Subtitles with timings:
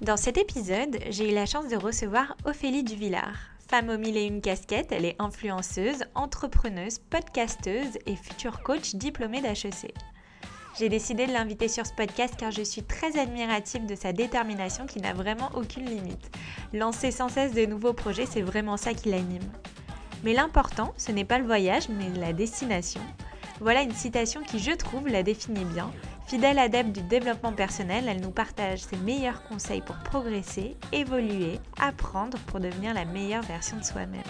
[0.00, 3.36] Dans cet épisode, j'ai eu la chance de recevoir Ophélie Duvillard.
[3.68, 9.40] Femme aux mille et une casquettes, elle est influenceuse, entrepreneuse, podcasteuse et future coach diplômée
[9.40, 9.92] d'HEC.
[10.78, 14.86] J'ai décidé de l'inviter sur ce podcast car je suis très admirative de sa détermination
[14.86, 16.30] qui n'a vraiment aucune limite.
[16.72, 19.50] Lancer sans cesse de nouveaux projets, c'est vraiment ça qui l'anime.
[20.22, 23.00] Mais l'important, ce n'est pas le voyage, mais la destination.
[23.58, 25.90] Voilà une citation qui, je trouve, la définit bien.
[26.28, 32.36] Fidèle adepte du développement personnel, elle nous partage ses meilleurs conseils pour progresser, évoluer, apprendre
[32.48, 34.20] pour devenir la meilleure version de soi-même.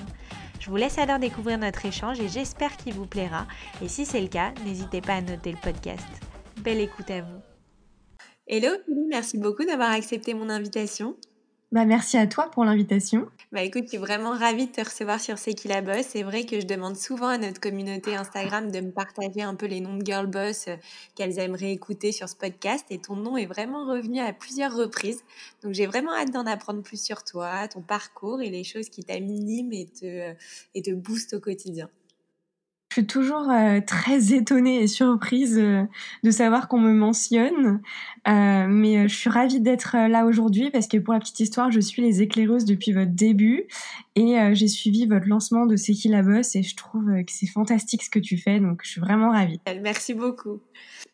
[0.61, 3.49] Je vous laisse alors découvrir notre échange et j'espère qu'il vous plaira.
[3.83, 6.07] Et si c'est le cas, n'hésitez pas à noter le podcast.
[6.59, 7.43] Belle écoute à vous.
[8.47, 8.71] Hello,
[9.09, 11.17] merci beaucoup d'avoir accepté mon invitation.
[11.71, 13.29] Bah, merci à toi pour l'invitation.
[13.53, 16.07] Bah écoute, je suis vraiment ravie de te recevoir sur C'est qui la boss.
[16.09, 19.67] C'est vrai que je demande souvent à notre communauté Instagram de me partager un peu
[19.67, 20.77] les noms de girl boss euh,
[21.15, 25.23] qu'elles aimeraient écouter sur ce podcast et ton nom est vraiment revenu à plusieurs reprises.
[25.63, 29.05] Donc j'ai vraiment hâte d'en apprendre plus sur toi, ton parcours et les choses qui
[29.05, 30.35] t'animent et te, euh,
[30.75, 31.91] et te boostent au quotidien.
[33.07, 35.85] Toujours euh, très étonnée et surprise euh,
[36.25, 37.81] de savoir qu'on me mentionne,
[38.27, 41.81] euh, mais je suis ravie d'être là aujourd'hui parce que pour la petite histoire, je
[41.81, 43.69] suis les éclaireuses depuis votre début
[44.17, 47.47] et j'ai suivi votre lancement de C'est qui la bosse et je trouve que c'est
[47.47, 49.61] fantastique ce que tu fais, donc je suis vraiment ravie.
[49.81, 50.61] Merci beaucoup.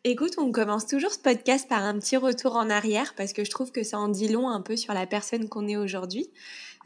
[0.03, 3.51] Écoute, on commence toujours ce podcast par un petit retour en arrière parce que je
[3.51, 6.29] trouve que ça en dit long un peu sur la personne qu'on est aujourd'hui.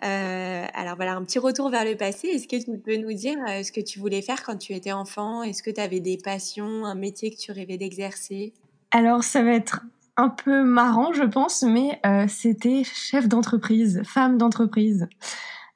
[0.04, 2.28] Euh, alors voilà, un petit retour vers le passé.
[2.28, 4.92] Est-ce que tu peux nous dire euh, ce que tu voulais faire quand tu étais
[4.92, 5.44] enfant?
[5.44, 8.54] Est-ce que tu avais des passions, un métier que tu rêvais d'exercer?
[8.92, 9.82] Alors ça va être
[10.18, 15.08] un peu marrant, je pense, mais euh, c'était chef d'entreprise, femme d'entreprise.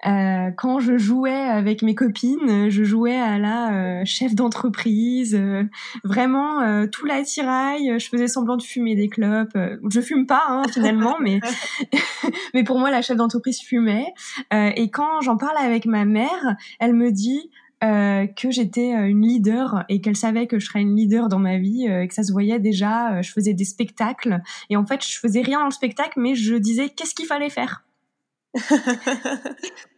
[0.06, 5.64] Euh, quand je jouais avec mes copines, je jouais à la euh, chef d'entreprise, euh,
[6.03, 8.00] vraiment euh, tout l'attirail.
[8.00, 9.58] Je faisais semblant de fumer des clopes.
[9.90, 11.40] je fume pas hein, finalement, mais
[12.53, 14.14] mais pour moi la chef d'entreprise fumait.
[14.52, 17.50] et quand j'en parle avec ma mère, elle me dit
[17.81, 21.85] que j'étais une leader et qu'elle savait que je serais une leader dans ma vie
[21.85, 23.22] et que ça se voyait déjà.
[23.22, 26.56] je faisais des spectacles et en fait je faisais rien dans le spectacle, mais je
[26.56, 27.85] disais qu'est-ce qu'il fallait faire.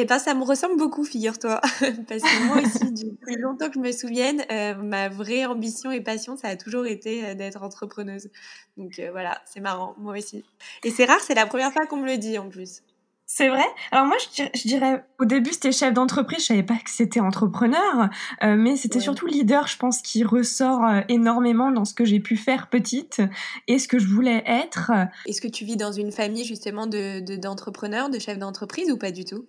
[0.00, 1.60] Eh ben, ça me ressemble beaucoup, figure-toi.
[2.08, 6.00] Parce que moi aussi, depuis longtemps que je me souvienne, euh, ma vraie ambition et
[6.00, 8.28] passion, ça a toujours été euh, d'être entrepreneuse.
[8.76, 10.44] Donc euh, voilà, c'est marrant, moi aussi.
[10.84, 12.82] Et c'est rare, c'est la première fois qu'on me le dit en plus.
[13.26, 13.64] C'est vrai?
[13.90, 16.42] Alors moi, je dirais, au début, c'était chef d'entreprise.
[16.42, 18.08] Je savais pas que c'était entrepreneur,
[18.42, 20.80] mais c'était surtout leader, je pense, qui ressort
[21.10, 23.20] énormément dans ce que j'ai pu faire petite
[23.66, 24.92] et ce que je voulais être.
[25.26, 29.10] Est-ce que tu vis dans une famille justement de d'entrepreneurs, de chefs d'entreprise ou pas
[29.10, 29.44] du tout?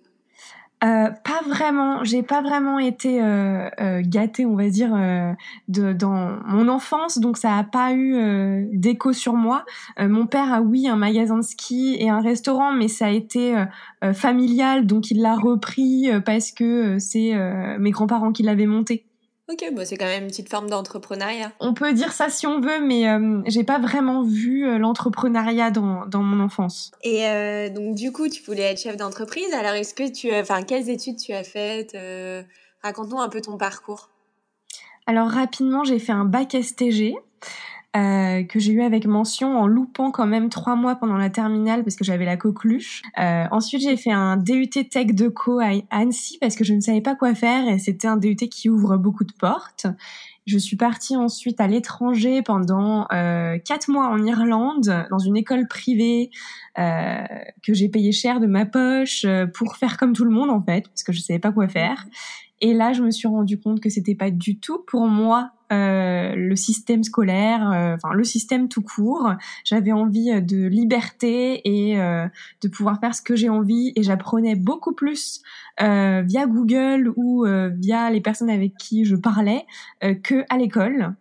[0.82, 2.04] Euh, pas vraiment.
[2.04, 5.32] J'ai pas vraiment été euh, euh, gâtée, on va dire, euh,
[5.68, 9.64] dans mon enfance, donc ça a pas eu d'écho sur moi.
[9.98, 13.54] mon père a oui un magasin de ski et un restaurant, mais ça a été
[14.14, 17.34] familial, donc il l'a repris parce que c'est
[17.78, 19.09] mes grands-parents qui l'avaient monté.
[19.50, 21.50] Ok, bah c'est quand même une petite forme d'entrepreneuriat.
[21.58, 25.72] On peut dire ça si on veut, mais euh, j'ai pas vraiment vu euh, l'entrepreneuriat
[25.72, 26.92] dans, dans, mon enfance.
[27.02, 29.52] Et euh, donc du coup, tu voulais être chef d'entreprise.
[29.52, 31.96] Alors est-ce que tu, enfin, quelles études tu as faites
[32.82, 34.08] Raconte-nous un peu ton parcours.
[35.06, 37.16] Alors rapidement, j'ai fait un bac STG.
[37.96, 41.82] Euh, que j'ai eu avec mention en loupant quand même trois mois pendant la terminale
[41.82, 43.02] parce que j'avais la coqueluche.
[43.18, 46.80] Euh, ensuite, j'ai fait un DUT Tech de Co à Annecy parce que je ne
[46.80, 49.86] savais pas quoi faire et c'était un DUT qui ouvre beaucoup de portes.
[50.46, 55.68] Je suis partie ensuite à l'étranger pendant euh, quatre mois en Irlande dans une école
[55.68, 56.30] privée
[56.78, 57.24] euh,
[57.62, 60.62] que j'ai payé cher de ma poche euh, pour faire comme tout le monde en
[60.62, 62.06] fait parce que je savais pas quoi faire.
[62.60, 66.34] Et là, je me suis rendu compte que c'était pas du tout pour moi euh,
[66.34, 69.32] le système scolaire, euh, enfin le système tout court.
[69.64, 73.92] J'avais envie euh, de liberté et de pouvoir faire ce que j'ai envie.
[73.96, 75.42] Et j'apprenais beaucoup plus
[75.78, 79.64] via Google ou via les personnes avec qui je parlais
[80.22, 81.14] que à l'école.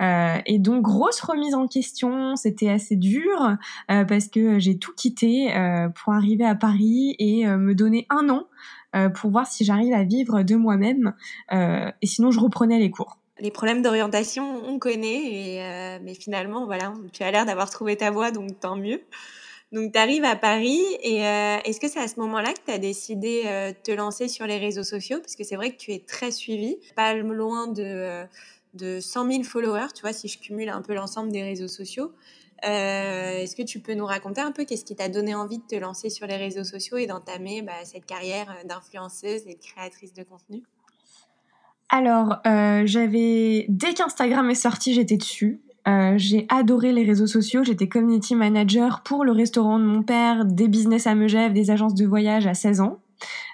[0.00, 3.56] et donc grosse remise en question, c'était assez dur
[3.88, 5.52] parce que j'ai tout quitté
[5.94, 8.44] pour arriver à Paris et me donner un an
[8.96, 11.12] euh, pour voir si j'arrive à vivre de moi-même.
[11.52, 13.18] Euh, et sinon, je reprenais les cours.
[13.40, 17.96] Les problèmes d'orientation, on connaît, et, euh, mais finalement, voilà, tu as l'air d'avoir trouvé
[17.96, 19.00] ta voie, donc tant mieux.
[19.70, 22.70] Donc, tu arrives à Paris et euh, est-ce que c'est à ce moment-là que tu
[22.70, 25.18] as décidé euh, de te lancer sur les réseaux sociaux?
[25.20, 28.24] Parce que c'est vrai que tu es très suivi, pas loin de, euh,
[28.72, 32.12] de 100 000 followers, tu vois, si je cumule un peu l'ensemble des réseaux sociaux.
[32.62, 35.76] est-ce que tu peux nous raconter un peu qu'est-ce qui t'a donné envie de te
[35.76, 40.22] lancer sur les réseaux sociaux et d'entamer bah, cette carrière d'influenceuse et de créatrice de
[40.22, 40.62] contenu?
[41.90, 42.40] Alors,
[42.84, 45.60] j'avais dès qu'Instagram est sorti, j'étais dessus.
[45.88, 47.62] Euh, j'ai adoré les réseaux sociaux.
[47.64, 51.94] J'étais community manager pour le restaurant de mon père, des business à Megève, des agences
[51.94, 52.98] de voyage à 16 ans.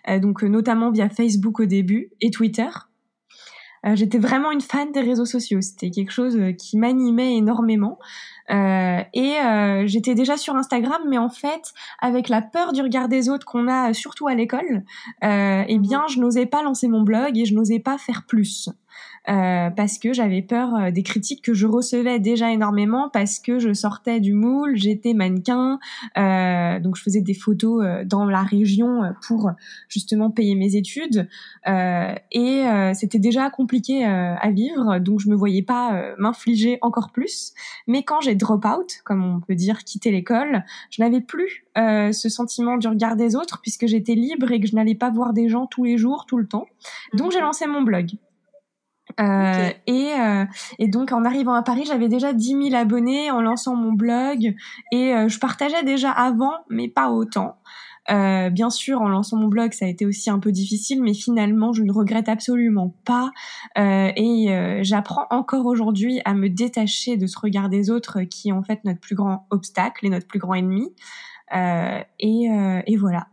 [0.09, 2.69] Euh, donc euh, notamment via Facebook au début et Twitter.
[3.93, 5.61] J'étais vraiment une fan des réseaux sociaux.
[5.61, 7.99] C'était quelque chose qui m'animait énormément.
[8.51, 13.09] Euh, et euh, j'étais déjà sur Instagram, mais en fait, avec la peur du regard
[13.09, 14.85] des autres qu'on a surtout à l'école,
[15.23, 18.69] euh, eh bien, je n'osais pas lancer mon blog et je n'osais pas faire plus.
[19.29, 23.59] Euh, parce que j'avais peur euh, des critiques que je recevais déjà énormément parce que
[23.59, 25.79] je sortais du moule, j'étais mannequin,
[26.19, 29.51] euh, donc je faisais des photos euh, dans la région pour
[29.89, 31.29] justement payer mes études
[31.67, 37.53] et c'était déjà compliqué à vivre, donc je me voyais pas m'infliger encore plus.
[37.87, 42.29] Mais quand j'ai drop out, comme on peut dire quitter l'école, je n'avais plus ce
[42.29, 45.49] sentiment du regard des autres puisque j'étais libre et que je n'allais pas voir des
[45.49, 46.67] gens tous les jours, tout le temps.
[47.15, 48.11] Donc j'ai lancé mon blog.
[49.21, 50.45] Euh, et, euh,
[50.79, 54.55] et donc en arrivant à Paris, j'avais déjà 10 000 abonnés en lançant mon blog
[54.93, 57.57] et euh, je partageais déjà avant, mais pas autant.
[58.11, 61.15] Euh, bien sûr, en lançant mon blog, ça a été aussi un peu difficile, mais
[61.15, 63.31] finalement, je ne regrette absolument pas.
[63.79, 68.53] Euh, et j'apprends encore aujourd'hui à me détacher de ce regard des autres qui est
[68.53, 70.93] en fait notre plus grand obstacle et notre plus grand ennemi.
[71.55, 72.49] et,
[72.87, 73.29] et voilà.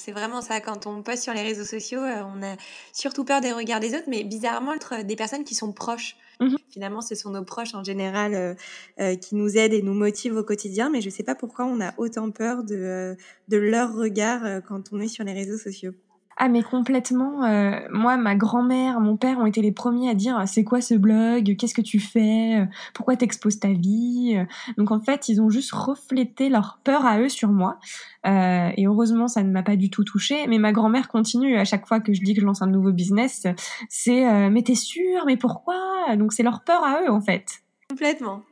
[0.00, 2.56] C'est vraiment ça, quand on poste sur les réseaux sociaux, euh, on a
[2.92, 4.72] surtout peur des regards des autres, mais bizarrement,
[5.04, 6.16] des personnes qui sont proches.
[6.40, 8.54] Mmh Finalement, ce sont nos proches en général euh,
[9.00, 11.64] euh, qui nous aident et nous motivent au quotidien, mais je ne sais pas pourquoi
[11.64, 13.16] on a autant peur de,
[13.48, 15.94] de leur regard quand on est sur les réseaux sociaux.
[16.40, 17.44] Ah mais complètement.
[17.44, 20.94] Euh, moi, ma grand-mère, mon père ont été les premiers à dire c'est quoi ce
[20.94, 22.64] blog Qu'est-ce que tu fais
[22.94, 24.40] Pourquoi t'exposes ta vie
[24.76, 27.80] Donc en fait, ils ont juste reflété leur peur à eux sur moi.
[28.26, 30.46] Euh, et heureusement, ça ne m'a pas du tout touchée.
[30.46, 32.92] Mais ma grand-mère continue à chaque fois que je dis que je lance un nouveau
[32.92, 33.46] business.
[33.88, 35.76] C'est euh, mais t'es sûre Mais pourquoi?
[36.16, 37.46] Donc c'est leur peur à eux en fait.
[37.90, 38.42] Complètement.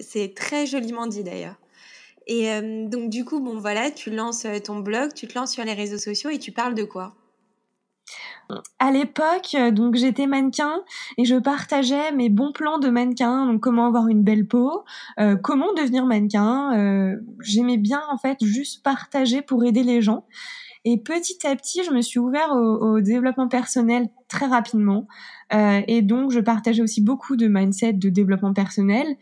[0.00, 1.54] C'est très joliment dit d'ailleurs.
[2.26, 5.52] Et euh, donc, du coup, bon, voilà, tu lances euh, ton blog, tu te lances
[5.52, 7.14] sur les réseaux sociaux et tu parles de quoi?
[8.78, 10.82] À l'époque, euh, donc j'étais mannequin
[11.18, 14.84] et je partageais mes bons plans de mannequin, donc comment avoir une belle peau,
[15.42, 17.16] comment devenir mannequin.
[17.40, 20.26] J'aimais bien en fait juste partager pour aider les gens.
[20.84, 25.08] Et petit à petit, je me suis ouvert au, au développement personnel très rapidement.
[25.52, 29.16] et donc, je partageais aussi beaucoup de mindset, de développement personnel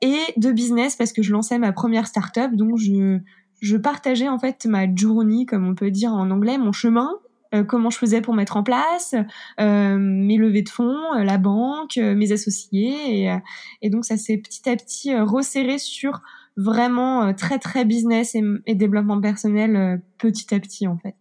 [0.00, 3.18] et de business parce que je lançais ma première startup, donc je,
[3.60, 7.10] je partageais en fait ma journey, comme on peut dire en anglais, mon chemin,
[7.54, 9.14] euh, comment je faisais pour mettre en place,
[9.60, 13.38] euh, mes levées de fonds, euh, la banque, mes associés, et,
[13.82, 16.20] et donc ça s'est petit à petit resserré sur
[16.56, 18.36] vraiment très très business
[18.66, 21.16] et, développement personnel petit à petit en fait.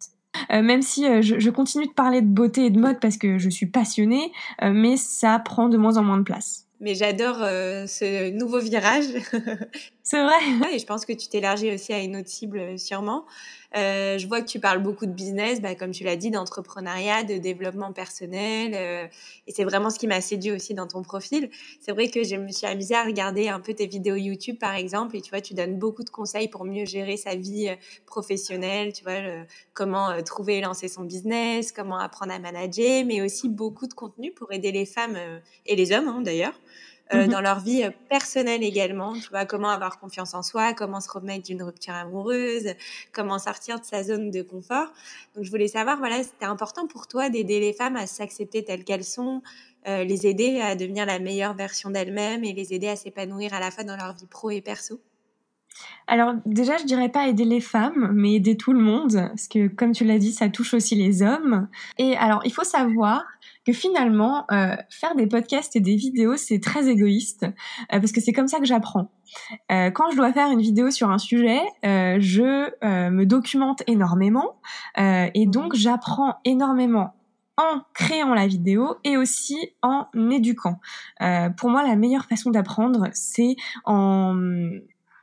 [0.52, 3.38] Euh, même si je, je, continue de parler de beauté et de mode parce que
[3.38, 4.32] je suis passionnée,
[4.62, 9.06] mais ça prend de moins en moins de place mais j'adore euh, ce nouveau virage.
[10.04, 10.36] C'est vrai.
[10.74, 13.26] et je pense que tu t'élargis aussi à une autre cible sûrement.
[13.76, 17.24] Euh, je vois que tu parles beaucoup de business, bah, comme tu l'as dit, d'entrepreneuriat,
[17.24, 18.74] de développement personnel.
[18.76, 19.08] Euh,
[19.48, 21.50] et c'est vraiment ce qui m'a séduit aussi dans ton profil.
[21.82, 24.76] C'est vrai que je me suis amusée à regarder un peu tes vidéos YouTube, par
[24.76, 25.16] exemple.
[25.16, 27.76] Et tu vois, tu donnes beaucoup de conseils pour mieux gérer sa vie euh,
[28.06, 28.94] professionnelle.
[28.94, 29.20] Tu vois,
[29.74, 34.32] comment trouver et lancer son business, comment apprendre à manager, mais aussi beaucoup de contenu
[34.32, 35.18] pour aider les femmes
[35.66, 36.54] et les hommes, hein, d'ailleurs.
[37.14, 39.14] Euh, mmh dans leur vie euh, personnelle également.
[39.14, 42.76] Tu vois, comment avoir confiance en soi, comment se remettre d'une rupture amoureuse,
[43.12, 44.88] comment sortir de sa zone de confort.
[45.36, 48.84] Donc, je voulais savoir, voilà, c'était important pour toi d'aider les femmes à s'accepter telles
[48.84, 49.42] qu'elles sont,
[49.88, 53.60] euh, les aider à devenir la meilleure version d'elles-mêmes et les aider à s'épanouir à
[53.60, 55.02] la fois dans leur vie pro et perso?
[56.08, 59.68] Alors déjà, je dirais pas aider les femmes, mais aider tout le monde, parce que
[59.68, 61.68] comme tu l'as dit, ça touche aussi les hommes.
[61.98, 63.24] Et alors, il faut savoir
[63.66, 68.22] que finalement, euh, faire des podcasts et des vidéos, c'est très égoïste, euh, parce que
[68.22, 69.12] c'est comme ça que j'apprends.
[69.72, 72.70] Euh, quand je dois faire une vidéo sur un sujet, je
[73.10, 74.60] me documente énormément,
[74.98, 77.14] et donc j'apprends énormément
[77.58, 80.80] en créant la vidéo et aussi en éduquant.
[81.58, 83.56] pour moi, la meilleure façon d'apprendre, c'est
[83.86, 84.36] en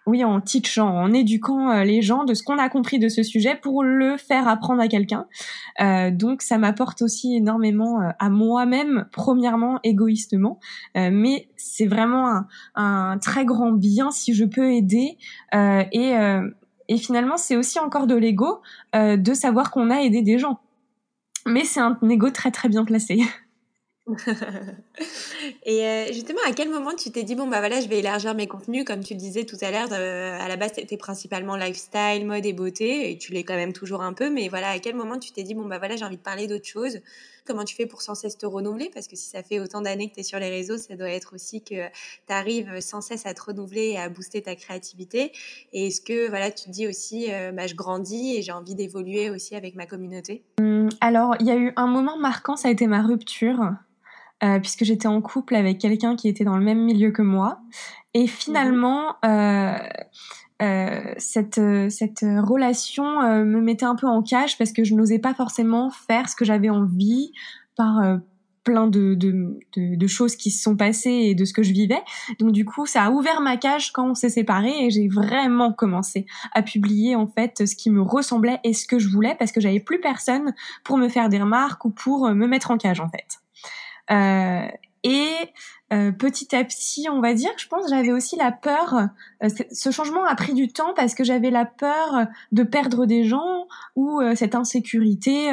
[0.07, 3.23] oui, en teachant, en éduquant euh, les gens de ce qu'on a compris de ce
[3.23, 5.27] sujet pour le faire apprendre à quelqu'un.
[5.81, 10.59] Euh, donc ça m'apporte aussi énormément euh, à moi-même, premièrement, égoïstement,
[10.95, 12.43] mais c'est vraiment
[12.75, 15.19] un, très grand bien si je peux aider
[15.53, 16.15] et
[16.89, 18.61] Et finalement, c'est aussi encore de l'ego
[18.95, 20.61] de savoir qu'on a aidé des gens.
[21.47, 23.23] Mais c'est un ego très très bien placé.
[25.65, 28.35] Et euh, justement, à quel moment tu t'es dit, bon, bah voilà, je vais élargir
[28.35, 32.27] mes contenus, comme tu le disais tout à l'heure, à la base, c'était principalement lifestyle,
[32.27, 34.95] mode et beauté, et tu l'es quand même toujours un peu, mais voilà, à quel
[34.95, 37.01] moment tu t'es dit, bon, bah voilà, j'ai envie de parler d'autre chose?
[37.47, 38.91] Comment tu fais pour sans cesse te renouveler?
[38.93, 41.11] Parce que si ça fait autant d'années que tu es sur les réseaux, ça doit
[41.11, 45.33] être aussi que tu arrives sans cesse à te renouveler et à booster ta créativité.
[45.73, 48.75] Et est-ce que voilà, tu te dis aussi, euh, bah, je grandis et j'ai envie
[48.75, 50.45] d'évoluer aussi avec ma communauté?
[50.61, 53.59] Hum, Alors, il y a eu un moment marquant, ça a été ma rupture.
[54.43, 57.61] Euh, puisque j'étais en couple avec quelqu'un qui était dans le même milieu que moi.
[58.15, 59.77] Et finalement, euh,
[60.63, 63.05] euh, cette, cette relation
[63.45, 66.47] me mettait un peu en cage parce que je n'osais pas forcément faire ce que
[66.47, 67.33] j'avais envie
[67.77, 68.01] par
[68.65, 71.73] plein de, de, de, de, choses qui se sont passées et de ce que je
[71.73, 72.01] vivais.
[72.39, 75.73] Donc du coup, ça a ouvert ma cage quand on s'est séparés et j'ai vraiment
[75.73, 79.53] commencé à publier en fait ce qui me ressemblait et ce que je voulais parce
[79.53, 83.01] que j'avais plus personne pour me faire des remarques ou pour me mettre en cage
[83.01, 83.41] en fait.
[84.11, 84.67] Euh,
[85.03, 85.33] et
[85.95, 89.09] euh, petit à petit, on va dire, je pense, j'avais aussi la peur.
[89.43, 93.25] Euh, ce changement a pris du temps parce que j'avais la peur de perdre des
[93.25, 95.51] gens ou cette insécurité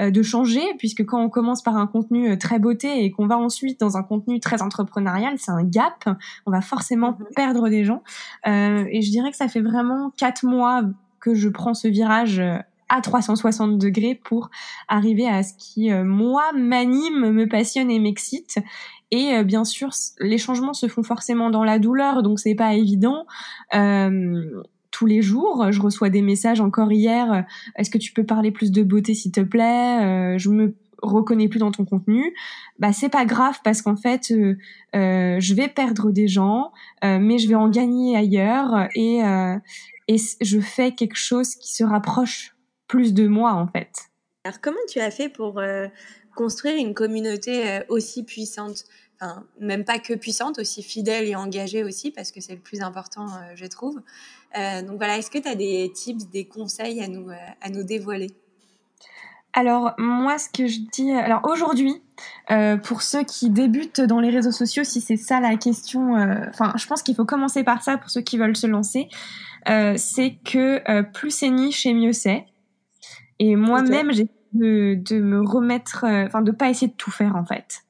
[0.00, 3.78] de changer, puisque quand on commence par un contenu très beauté et qu'on va ensuite
[3.78, 6.08] dans un contenu très entrepreneurial, c'est un gap.
[6.46, 7.26] On va forcément mhm.
[7.36, 8.02] perdre des gens.
[8.44, 10.82] et je dirais que ça fait vraiment quatre mois
[11.20, 12.42] que je prends ce virage
[12.90, 14.50] à 360 degrés pour
[14.88, 18.58] arriver à ce qui, euh, moi, m'anime, me passionne et m'excite.
[19.12, 22.74] Et euh, bien sûr, les changements se font forcément dans la douleur, donc c'est pas
[22.74, 23.26] évident.
[23.74, 27.46] Euh, tous les jours, je reçois des messages encore hier.
[27.76, 30.36] Est-ce que tu peux parler plus de beauté, s'il te plaît?
[30.36, 32.34] Je me reconnais plus dans ton contenu.
[32.80, 34.34] Bah c'est pas grave parce qu'en fait,
[34.92, 36.72] je vais perdre des gens,
[37.04, 39.20] mais je vais en gagner ailleurs et
[40.08, 42.56] et je fais quelque chose qui se rapproche
[42.90, 44.10] plus de moi en fait.
[44.44, 45.86] Alors comment tu as fait pour euh,
[46.34, 48.84] construire une communauté euh, aussi puissante?
[49.20, 52.80] Enfin, même pas que puissante, aussi fidèle et engagée aussi, parce que c'est le plus
[52.80, 54.00] important, euh, je trouve.
[54.56, 57.28] donc voilà, est-ce que tu as des tips, des conseils à nous,
[57.60, 58.30] à nous dévoiler?
[59.52, 62.02] Alors moi ce que je dis, alors aujourd'hui,
[62.82, 66.14] pour ceux qui débutent dans les réseaux sociaux, si c'est ça la question,
[66.48, 69.08] enfin je pense qu'il faut commencer par ça pour ceux qui veulent se lancer,
[69.66, 72.46] c'est que plus c'est niche et mieux c'est.
[73.40, 77.36] Et moi-même, j'ai de, de me remettre, euh, enfin, de pas essayer de tout faire
[77.36, 77.82] en fait.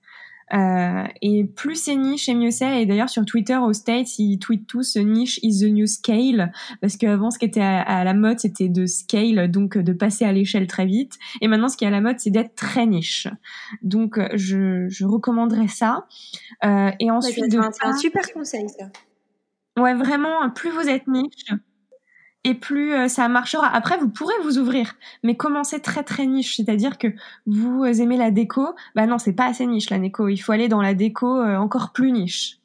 [0.53, 2.83] Euh, et plus c'est niche et mieux c'est.
[2.83, 6.97] Et d'ailleurs sur Twitter aux States, ils tweetent tous niche is the new scale parce
[6.97, 10.67] qu'avant ce qui était à, la mode c'était de scale, donc de passer à l'échelle
[10.67, 11.19] très vite.
[11.41, 13.29] Et maintenant ce qui est à la mode c'est d'être très niche.
[13.83, 16.07] Donc je, je recommanderais ça.
[16.65, 18.87] Euh, et ensuite c'est un, un super conseil ça.
[19.81, 21.53] Ouais vraiment, plus vous êtes niche,
[22.45, 23.67] et plus euh, ça marchera.
[23.67, 27.09] Après, vous pourrez vous ouvrir, mais commencez très très niche, c'est-à-dire que
[27.47, 30.69] vous aimez la déco, bah non, c'est pas assez niche la déco, il faut aller
[30.69, 32.57] dans la déco euh, encore plus niche.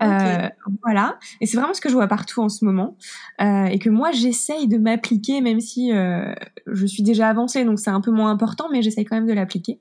[0.00, 0.48] Euh,
[0.84, 2.96] voilà, et c'est vraiment ce que je vois partout en ce moment,
[3.40, 8.00] et que moi j'essaye de m'appliquer, même si je suis déjà avancée, donc c'est un
[8.00, 9.80] peu moins important, mais j'essaye quand même de l'appliquer.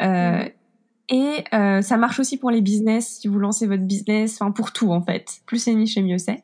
[0.00, 4.90] Et ça marche aussi pour les business, si vous lancez votre business, enfin pour tout
[4.90, 5.42] en fait.
[5.44, 6.42] Plus c'est niche et mieux c'est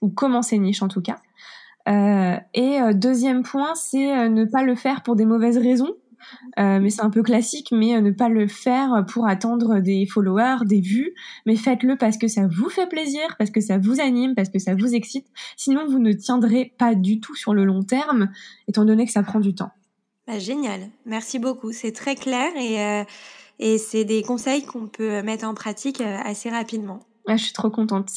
[0.00, 1.16] ou commencer niche en tout cas.
[1.88, 5.94] Euh, et euh, deuxième point, c'est euh, ne pas le faire pour des mauvaises raisons.
[6.58, 10.80] mais c'est un peu classique, mais ne pas le faire pour attendre des followers, des
[10.80, 11.14] vues,
[11.46, 14.58] mais faites-le parce que ça vous fait plaisir, parce que ça vous anime, parce que
[14.58, 15.26] ça vous excite.
[15.56, 18.30] Sinon, vous ne tiendrez pas du tout sur le long terme,
[18.68, 19.70] étant donné que ça prend du temps.
[20.26, 21.72] Bah, génial, merci beaucoup.
[21.72, 23.04] C'est très clair et,
[23.58, 27.00] et c'est des conseils qu'on peut mettre en pratique assez rapidement.
[27.28, 28.10] je suis trop contente.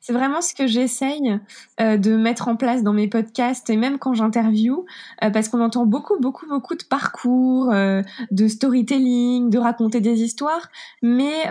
[0.00, 1.40] C'est vraiment ce que j'essaye
[1.80, 4.84] euh, de mettre en place dans mes podcasts et même quand j'interview,
[5.24, 10.22] euh, parce qu'on entend beaucoup, beaucoup, beaucoup de parcours, euh, de storytelling, de raconter des
[10.22, 10.68] histoires,
[11.02, 11.44] mais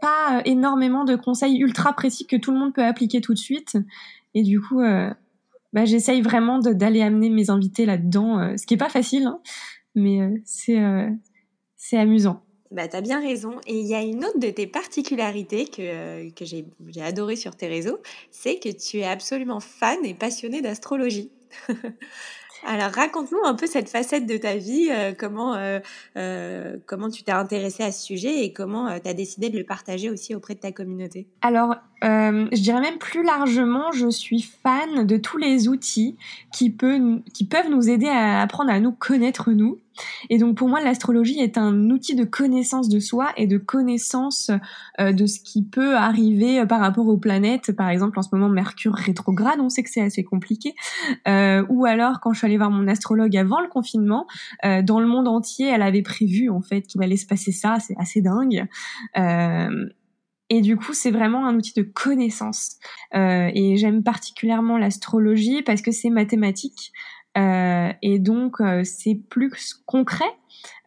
[0.00, 3.76] pas énormément de conseils ultra précis que tout le monde peut appliquer tout de suite.
[4.34, 4.80] Et du coup,
[5.72, 9.38] bah, j'essaye vraiment d'aller amener mes invités là-dedans, ce qui est pas facile, hein,
[9.94, 10.82] mais c'est
[11.76, 12.43] c'est amusant.
[12.74, 13.60] Bah, tu as bien raison.
[13.68, 16.66] Et il y a une autre de tes particularités que, que j'ai
[17.00, 18.00] adoré sur tes réseaux,
[18.32, 21.30] c'est que tu es absolument fan et passionné d'astrologie.
[22.66, 25.80] Alors raconte-nous un peu cette facette de ta vie, euh, comment, euh,
[26.16, 29.64] euh, comment tu t'es intéressé à ce sujet et comment tu as décidé de le
[29.64, 31.26] partager aussi auprès de ta communauté.
[31.42, 36.16] Alors, je dirais même plus largement, je suis fan de tous les outils
[36.52, 39.78] qui, peut, qui peuvent nous aider à apprendre à nous connaître nous.
[40.30, 44.50] Et donc pour moi, l'astrologie est un outil de connaissance de soi et de connaissance
[45.00, 47.72] euh, de ce qui peut arriver euh, par rapport aux planètes.
[47.72, 50.74] Par exemple, en ce moment, Mercure rétrograde, on sait que c'est assez compliqué.
[51.28, 54.26] Euh, ou alors, quand je suis allée voir mon astrologue avant le confinement,
[54.62, 57.78] dans le monde entier, elle avait prévu en fait qu'il allait se passer ça.
[57.80, 58.66] C'est assez dingue.
[60.50, 62.76] Et du coup, c'est vraiment un outil de connaissance.
[63.12, 66.92] Et j'aime particulièrement l'astrologie parce que c'est mathématique.
[67.36, 70.24] Euh, et donc, euh, c'est plus concret.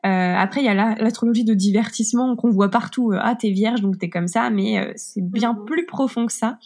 [0.05, 3.11] Euh, après, il y a l'astrologie de divertissement qu'on voit partout.
[3.19, 4.49] ah, t'es vierge, donc t'es comme ça.
[4.49, 5.65] Mais c'est bien mhm.
[5.65, 6.57] plus profond que ça.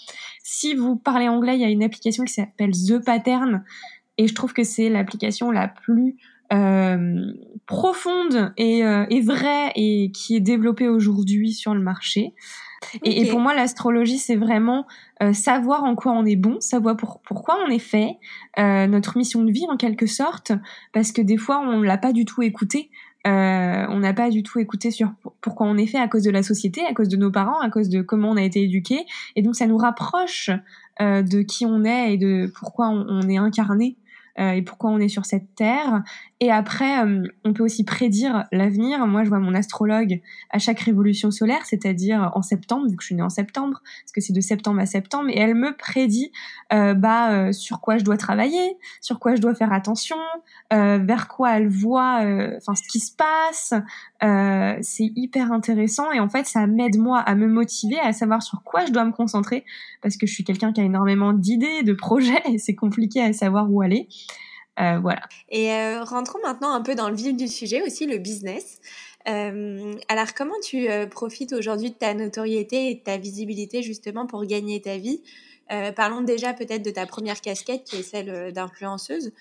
[0.43, 3.63] Si vous parlez anglais, il y a une application qui s'appelle The Pattern.
[4.17, 6.17] Et je trouve que c'est l'application la plus
[6.53, 7.33] euh,
[7.65, 12.33] profonde et, euh, et, vraie et qui est développée aujourd'hui sur le marché.
[13.03, 14.87] Et, pour moi, l'astrologie, c'est vraiment
[15.21, 18.17] euh, savoir en quoi on est bon, savoir pour, pourquoi on est fait,
[18.59, 20.51] euh, notre mission de vie en quelque sorte,
[20.93, 22.89] parce que des fois, on l'a pas du tout écouté.
[23.27, 25.11] Euh, on n'a pas du tout écouté sur
[25.41, 27.69] pourquoi on est fait à cause de la société, à cause de nos parents, à
[27.69, 30.49] cause de comment on a été éduqué, et donc ça nous rapproche
[31.01, 33.95] euh, de qui on est et de pourquoi on, on est incarné
[34.37, 36.03] et pourquoi on est sur cette terre.
[36.41, 39.05] Et après, euh, on peut aussi prédire l'avenir.
[39.05, 43.07] Moi, je vois mon astrologue à chaque révolution solaire, c'est-à-dire en septembre, vu que je
[43.07, 46.31] suis née en septembre, parce que c'est de septembre à septembre, et elle me prédit
[46.73, 50.17] euh, bah sur quoi je dois travailler, sur quoi je dois faire attention,
[50.71, 52.21] vers quoi elle voit,
[52.57, 53.73] enfin ce qui se passe.
[54.81, 58.63] c'est hyper intéressant et en fait, ça m'aide moi à me motiver, à savoir sur
[58.63, 59.63] quoi je dois me concentrer,
[60.01, 63.31] parce que je suis quelqu'un qui a énormément d'idées, de projets, et c'est compliqué à
[63.33, 64.07] savoir où aller.
[64.79, 65.21] Euh, voilà.
[65.49, 68.79] Et euh, rentrons maintenant un peu dans le vif du sujet aussi, le business.
[69.27, 74.45] Euh, alors, comment tu profites aujourd'hui de ta notoriété et de ta visibilité justement pour
[74.45, 75.21] gagner ta vie?
[75.95, 79.31] Parlons déjà peut-être de ta première casquette qui est celle d'influenceuse.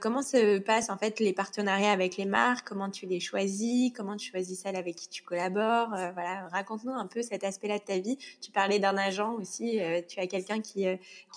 [0.00, 2.66] comment se passent en fait les partenariats avec les marques?
[2.66, 3.92] Comment tu les choisis?
[3.94, 5.90] Comment tu choisis celles avec qui tu collabores?
[6.14, 8.18] Voilà, raconte-nous un peu cet aspect-là de ta vie.
[8.40, 9.78] Tu parlais d'un agent aussi.
[10.08, 10.84] tu as quelqu'un qui,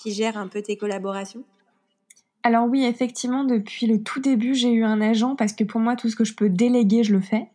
[0.02, 1.44] qui gère un peu tes collaborations
[2.46, 5.96] alors oui, effectivement, depuis le tout début, j'ai eu un agent parce que pour moi,
[5.96, 7.48] tout ce que je peux déléguer, je le fais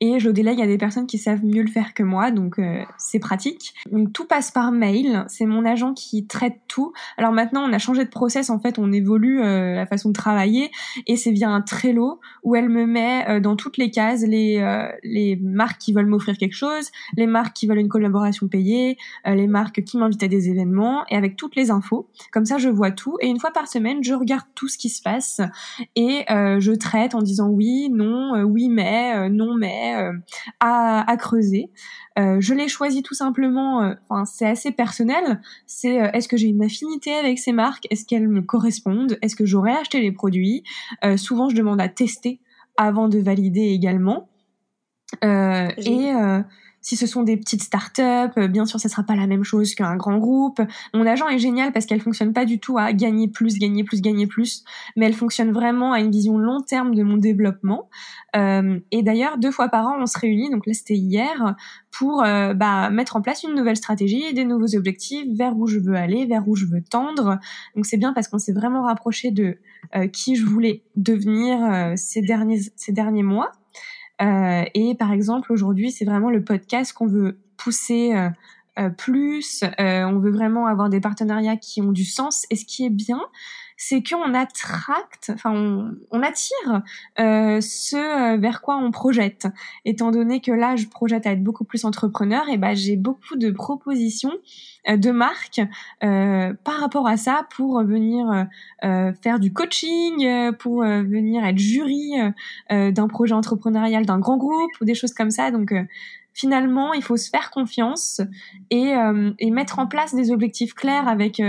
[0.00, 2.58] et je le délègue à des personnes qui savent mieux le faire que moi, donc
[2.58, 3.74] euh, c'est pratique.
[3.92, 6.92] Donc tout passe par mail, c'est mon agent qui traite tout.
[7.18, 10.14] Alors maintenant on a changé de process, en fait on évolue euh, la façon de
[10.14, 10.70] travailler
[11.06, 14.60] et c'est via un Trello où elle me met euh, dans toutes les cases les,
[15.02, 19.46] les marques qui veulent m'offrir quelque chose, les marques qui veulent une collaboration payée, les
[19.46, 22.08] marques qui m'invitent à des événements et avec toutes les infos.
[22.32, 24.88] Comme ça je vois tout et une fois par semaine je regarde tout ce qui
[24.88, 25.40] se passe
[25.96, 30.12] et je traite en disant oui, non, oui mais, non mais euh,
[30.60, 31.70] à, creuser.
[32.18, 36.48] Euh, je l'ai choisi tout simplement, euh, enfin c'est assez personnel, c'est est-ce que j'ai
[36.48, 40.64] une affinité avec ces marques, est-ce qu'elles me correspondent, est-ce que j'aurais acheté les produits?
[41.16, 42.40] souvent je demande à tester
[42.76, 44.28] avant de valider également.
[45.22, 46.12] et
[46.82, 48.02] si ce sont des petites startups,
[48.38, 50.60] euh, bien sûr, ça sera pas la même chose qu'un grand groupe.
[50.94, 54.00] Mon agent est génial parce qu'elle fonctionne pas du tout à gagner plus, gagner plus,
[54.00, 54.64] gagner plus,
[54.96, 57.88] mais elle fonctionne vraiment à une vision long terme de mon développement.
[58.34, 61.54] Euh, et d'ailleurs, deux fois par an, on se réunit, donc là c'était hier,
[61.90, 65.78] pour euh, bah, mettre en place une nouvelle stratégie, des nouveaux objectifs, vers où je
[65.78, 67.38] veux aller, vers où je veux tendre.
[67.76, 69.58] Donc c'est bien parce qu'on s'est vraiment rapproché de
[70.12, 73.50] qui je voulais devenir ces derniers ces derniers mois.
[74.20, 78.28] Euh, et par exemple, aujourd'hui, c'est vraiment le podcast qu'on veut pousser euh,
[78.78, 79.64] euh, plus.
[79.78, 82.46] on veut vraiment avoir des partenariats qui ont du sens.
[82.50, 83.20] Et ce qui est bien,
[83.82, 85.54] c'est qu'on attracte, enfin
[86.10, 86.82] on, attire
[87.18, 89.48] euh, ce euh, vers quoi on projette.
[89.86, 93.36] Étant donné que là, je projette à être beaucoup plus entrepreneur, et ben j'ai beaucoup
[93.36, 94.34] de propositions
[94.86, 95.62] euh, de marques
[96.04, 98.46] euh, par rapport à ça pour venir
[98.82, 102.12] faire du coaching, pour venir être jury
[102.68, 105.50] d'un projet entrepreneurial d'un grand groupe ou des choses comme ça.
[105.50, 105.72] Donc
[106.40, 108.20] finalement, il faut se faire confiance
[108.70, 108.92] et,
[109.38, 111.40] et mettre en place des objectifs clairs avec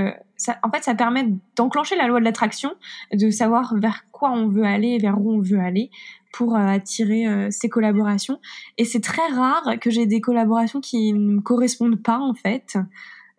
[0.64, 2.72] en fait, ça permet d'enclencher la loi de l'attraction,
[3.14, 5.90] de savoir vers quoi on veut aller et vers où on veut aller
[6.34, 8.40] pour euh, attirer euh, ces collaborations.
[8.78, 12.78] Et c'est très rare que j'ai des collaborations qui ne me correspondent pas, en fait.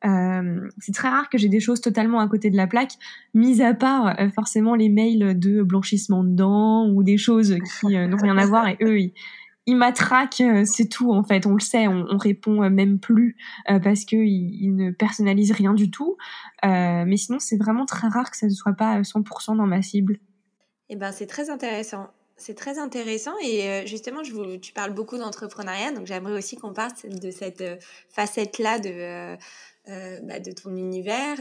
[0.05, 2.95] Euh, c'est très rare que j'ai des choses totalement à côté de la plaque,
[3.35, 8.17] mis à part forcément les mails de blanchissement de dents ou des choses qui n'ont
[8.17, 9.12] rien à voir et eux, ils,
[9.66, 11.46] il matraque, euh, c'est tout en fait.
[11.46, 13.37] On le sait, on, répond euh, même plus
[13.70, 16.16] euh, parce que il, ne personnalise rien du tout.
[16.62, 20.18] mais sinon, c'est vraiment très rare que ça ne soit pas 100% dans ma cible.
[20.88, 22.09] Eh ben, c'est très intéressant.
[22.37, 26.90] C'est très intéressant et justement, je tu parles beaucoup d'entrepreneuriat, donc j'aimerais aussi qu'on parle
[27.05, 27.62] de cette
[28.09, 29.37] facette-là de
[29.87, 31.37] bah, de ton univers.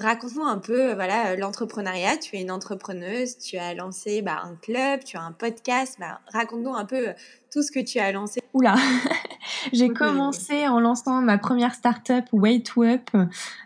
[0.00, 2.16] Raconte-nous un peu, voilà, l'entrepreneuriat.
[2.16, 5.96] Tu es une entrepreneuse, tu as lancé bah, un club, tu as un podcast.
[6.00, 7.14] Bah, raconte-nous un peu
[7.52, 8.40] tout ce que tu as lancé.
[8.54, 8.76] Oula,
[9.72, 13.10] j'ai commencé en lançant ma première startup Way to Up,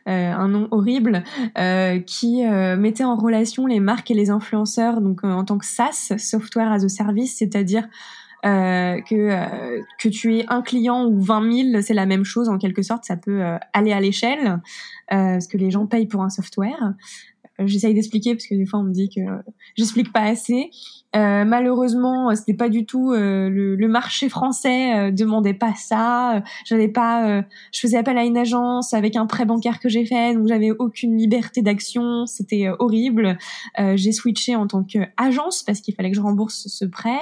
[0.06, 1.22] un nom horrible,
[2.06, 6.72] qui mettait en relation les marques et les influenceurs, donc en tant que SaaS, Software
[6.72, 7.88] as a Service, c'est-à-dire
[8.46, 12.48] euh, que euh, que tu aies un client ou 20 000, c'est la même chose
[12.48, 13.04] en quelque sorte.
[13.04, 14.60] Ça peut euh, aller à l'échelle
[15.08, 16.94] parce que les gens payent pour un software.
[17.58, 19.20] J'essaye d'expliquer parce que des fois on me dit que
[19.76, 20.70] j'explique pas assez.
[21.16, 26.42] Euh, malheureusement, c'était pas du tout euh, le, le, marché français euh, demandait pas ça.
[26.66, 30.04] J'avais pas, euh, je faisais appel à une agence avec un prêt bancaire que j'ai
[30.04, 32.26] fait, donc j'avais aucune liberté d'action.
[32.26, 33.38] C'était horrible.
[33.94, 37.20] j'ai switché en tant qu'agence parce qu'il fallait que je rembourse ce prêt.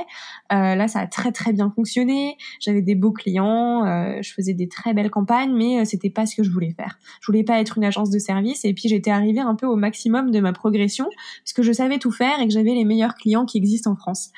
[0.50, 2.36] là, ça a très très bien fonctionné.
[2.60, 3.84] J'avais des beaux clients,
[4.20, 6.98] je faisais des très belles campagnes, mais c'était pas ce que je voulais faire.
[7.20, 8.64] Je voulais pas être une agence de service.
[8.64, 11.06] Et puis j'étais arrivée un peu au maximum de ma progression
[11.44, 13.96] parce que je savais tout faire et que j'avais les meilleurs clients qui existent en
[13.96, 14.30] France.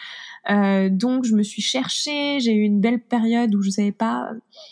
[0.51, 4.31] Euh, donc je me suis cherchée, j'ai eu une belle période où je savais pas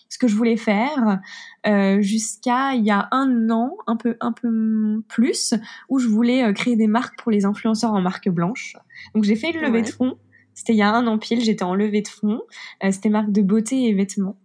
[0.08, 1.20] ce que je voulais faire
[1.66, 5.54] euh, jusqu'à il y a un an, un peu un peu plus,
[5.88, 8.76] où je voulais euh, créer des marques pour les influenceurs en marque blanche.
[9.14, 10.16] Donc j'ai fait une levée de fonds.
[10.54, 12.42] C'était il y a un an pile, j'étais en levée de fonds.
[12.88, 14.36] C'était marque de beauté et vêtements.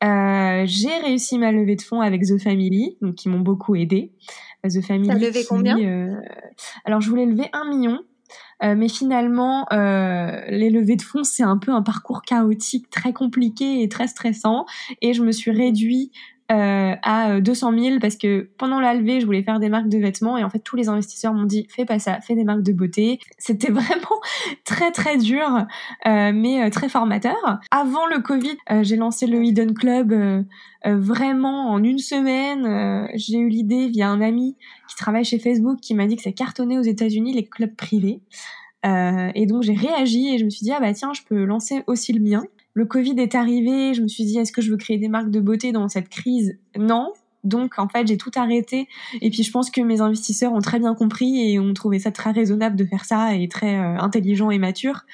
[0.00, 4.12] j'ai réussi ma levée de fonds avec The Family, donc qui m'ont beaucoup aidé.
[4.62, 5.08] The Family.
[5.08, 6.22] T'as levé combien?
[6.84, 7.98] Alors je voulais lever un million
[8.62, 13.12] euh, mais finalement, euh, les levées de fonds, c'est un peu un parcours chaotique, très
[13.12, 14.66] compliqué et très stressant.
[15.00, 16.10] Et je me suis réduit
[16.50, 19.98] euh, à 200 000 parce que pendant la levée, je voulais faire des marques de
[19.98, 22.62] vêtements et en fait, tous les investisseurs m'ont dit fais pas ça, fais des marques
[22.62, 23.20] de beauté.
[23.38, 24.20] C'était vraiment
[24.64, 25.66] très très dur,
[26.06, 27.60] euh, mais euh, très formateur.
[27.70, 30.14] Avant le Covid, euh, j'ai lancé le Hidden Club
[30.84, 33.06] vraiment en une semaine.
[33.14, 34.56] j'ai eu l'idée via un ami
[34.88, 38.20] qui travaille chez Facebook qui m'a dit que ça cartonnait aux États-Unis les clubs privés.
[38.86, 41.44] Euh, et donc j'ai réagi et je me suis dit ah bah tiens je peux
[41.44, 42.42] lancer aussi le mien
[42.74, 45.30] le Covid est arrivé, je me suis dit est-ce que je veux créer des marques
[45.30, 46.58] de beauté dans cette crise?
[46.78, 47.12] Non.
[47.42, 48.86] Donc en fait j'ai tout arrêté
[49.22, 52.10] et puis je pense que mes investisseurs ont très bien compris et ont trouvé ça
[52.10, 55.06] très raisonnable de faire ça et très euh, intelligent et mature.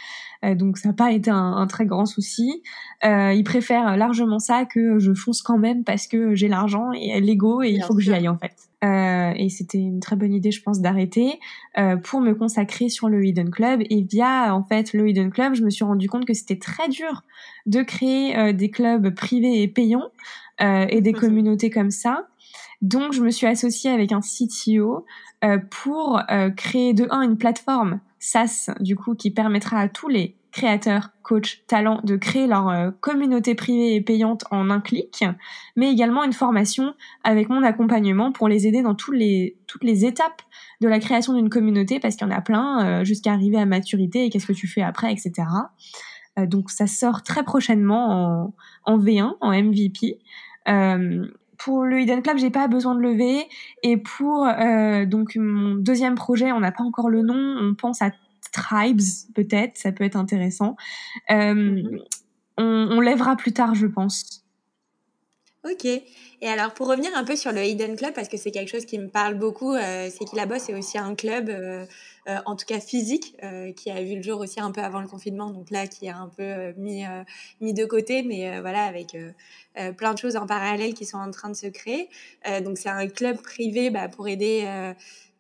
[0.46, 2.62] Euh, donc ça n'a pas été un, très grand souci.
[3.04, 7.20] Euh, ils préfèrent largement ça que je fonce quand même parce que j'ai l'argent et
[7.20, 8.54] l'ego et il faut que j'y aille en fait.
[8.84, 11.40] Euh, et c'était une très bonne idée, je pense, d'arrêter
[11.78, 13.82] euh, pour me consacrer sur le Hidden Club.
[13.88, 16.88] Et via en fait le Hidden Club, je me suis rendu compte que c'était très
[16.88, 17.22] dur
[17.64, 20.10] de créer euh, des clubs privés et payants
[20.58, 22.28] et des communautés comme ça.
[22.80, 25.04] Donc, je me suis associée avec un CTO
[25.68, 26.18] pour
[26.56, 31.66] créer de un une plateforme SaaS du coup qui permettra à tous les créateurs, coachs,
[31.66, 35.22] talents de créer leur euh, communauté privée et payante en un clic,
[35.76, 40.06] mais également une formation avec mon accompagnement pour les aider dans tous les, toutes les
[40.06, 40.40] étapes
[40.80, 43.66] de la création d'une communauté parce qu'il y en a plein euh, jusqu'à arriver à
[43.66, 45.32] maturité et qu'est-ce que tu fais après, etc.
[46.38, 48.54] Euh, donc ça sort très prochainement
[48.86, 50.18] en, en V1, en MVP.
[51.58, 53.46] pour le Hidden Club, j'ai pas besoin de lever.
[53.82, 54.46] Et pour
[55.06, 57.58] donc mon deuxième projet, on n'a pas encore le nom.
[57.60, 58.10] On pense à
[58.52, 59.00] Tribes,
[59.34, 60.76] peut-être, ça peut être intéressant.
[61.30, 62.00] Euh, mhm.
[62.58, 64.44] on, lèvera plus tard, je pense.
[65.64, 65.86] Ok.
[66.42, 68.84] Et alors, pour revenir un peu sur le Hidden Club, parce que c'est quelque chose
[68.84, 71.86] qui me parle beaucoup, euh, c'est qu'il là-bas, c'est aussi un club, euh,
[72.44, 73.36] en tout cas physique,
[73.76, 76.10] qui a vu le jour aussi un peu avant le confinement, donc là, qui est
[76.10, 77.04] un peu mis,
[77.60, 79.16] mis de côté, mais voilà, avec
[79.96, 82.08] plein de choses en parallèle qui sont en train de se créer.
[82.64, 84.66] donc, c'est un club privé bah, pour aider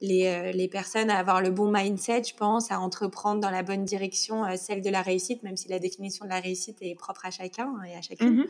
[0.00, 3.62] les, euh, les, personnes à avoir le bon mindset, je pense, à entreprendre dans la
[3.62, 6.94] bonne direction, euh, celle de la réussite, même si la définition de la réussite est
[6.94, 8.44] propre à chacun hein, et à chacune.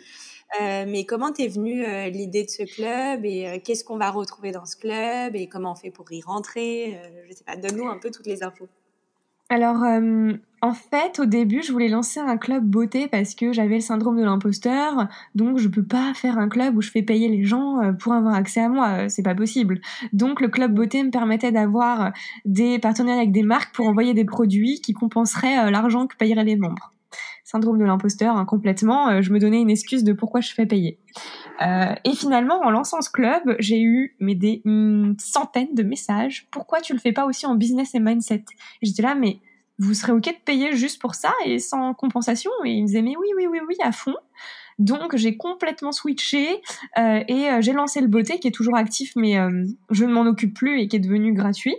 [0.60, 4.66] Euh, mais comment t'es venue l'idée de ce club et qu'est-ce qu'on va retrouver dans
[4.66, 8.10] ce club et comment on fait pour y rentrer Je sais pas, donne-nous un peu
[8.10, 8.68] toutes les infos.
[9.48, 13.76] Alors, euh, en fait, au début, je voulais lancer un club beauté parce que j'avais
[13.76, 17.28] le syndrome de l'imposteur, donc je peux pas faire un club où je fais payer
[17.28, 19.80] les gens euh, pour avoir accès à moi, euh, c'est pas possible.
[20.12, 22.12] Donc le club beauté me permettait d'avoir
[22.44, 26.56] des partenariats avec des marques pour envoyer des produits qui compenseraient l'argent que payeraient les
[26.56, 26.95] membres
[27.56, 29.08] syndrome de l'imposteur hein, complètement.
[29.08, 30.98] Euh, je me donnais une excuse de pourquoi je fais payer.
[31.62, 34.62] Euh, et finalement, en lançant ce club, j'ai eu mais des
[35.18, 36.46] centaines de messages.
[36.50, 38.44] Pourquoi tu le fais pas aussi en business et mindset?
[38.82, 39.40] J'étais là, mais
[39.78, 42.50] vous serez ok de payer juste pour ça et sans compensation?
[42.64, 44.16] Et ils me disaient mais oui, oui, oui, oui, à fond.
[44.78, 46.60] Donc j'ai complètement switché
[46.98, 49.36] euh, et j'ai lancé le beauté qui est toujours actif, mais
[49.90, 51.76] je ne m'en occupe plus et qui est devenu gratuit.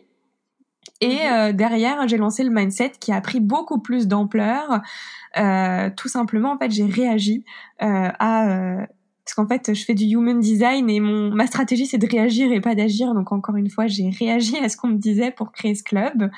[1.02, 1.54] Et mhm.
[1.54, 4.82] derrière, j'ai lancé le mindset qui a pris beaucoup plus d'ampleur.
[5.38, 7.44] Euh, tout simplement, en fait, j'ai réagi
[7.82, 8.88] euh, à
[9.26, 12.50] parce qu'en fait, je fais du human design et mon ma stratégie c'est de réagir
[12.54, 13.14] et pas d'agir.
[13.14, 16.32] Donc encore une fois, j'ai réagi à ce qu'on me disait pour créer ce club.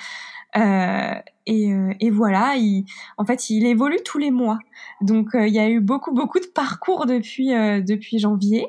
[1.50, 2.86] Euh, et, euh, et, voilà, il,
[3.18, 4.60] en fait, il évolue tous les mois.
[5.02, 8.68] Donc, euh, il y a eu beaucoup, beaucoup de parcours depuis depuis janvier.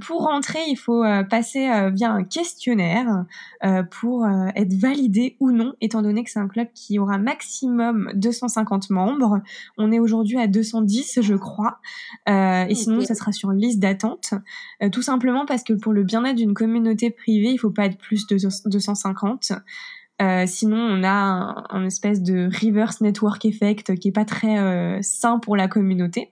[0.00, 3.24] pour rentrer, il faut passer via un questionnaire
[3.90, 8.90] pour être validé ou non, étant donné que c'est un club qui aura maximum 250
[8.90, 9.40] membres.
[9.78, 11.78] On est aujourd'hui à 210, je crois.
[12.26, 14.34] et sinon, ça sera sur une liste d'attente.
[14.92, 18.26] tout simplement parce que pour le bien-être d'une communauté privée, il faut pas être plus
[18.26, 19.52] de 250.
[20.22, 24.98] Euh, sinon, on a un, espèce de reverse network effect qui est pas très euh,
[25.02, 26.30] sain pour la communauté.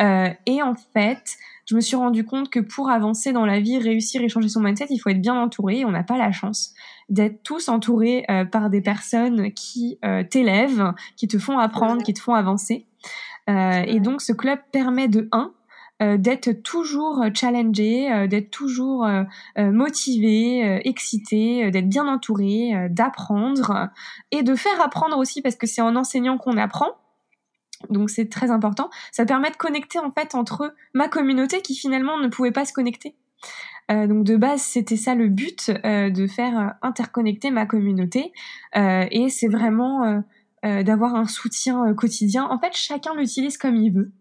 [0.00, 3.78] Euh, et en fait, je me suis rendu compte que pour avancer dans la vie,
[3.78, 5.84] réussir et changer son mindset, il faut être bien entouré.
[5.84, 6.72] On n'a pas la chance
[7.10, 9.98] d'être tous entourés par des personnes qui
[10.30, 12.86] t'élèvent, qui te font apprendre, qui te font avancer.
[13.48, 15.52] et donc, ce club permet de un
[16.00, 19.24] d'être toujours challengé, euh, d'être toujours euh,
[19.56, 23.88] motivé, excité, d'être bien entouré, d'apprendre
[24.30, 26.90] et de faire apprendre aussi parce que c'est en enseignant qu'on apprend.
[27.90, 28.90] Donc c'est très important.
[29.12, 32.72] Ça permet de connecter en fait entre ma communauté qui finalement ne pouvait pas se
[32.72, 33.14] connecter.
[33.88, 38.32] donc de base, c'était ça le but, de faire interconnecter ma communauté.
[38.74, 40.22] et c'est vraiment
[40.64, 42.44] d'avoir un soutien quotidien.
[42.50, 44.12] En fait, chacun l'utilise comme il veut.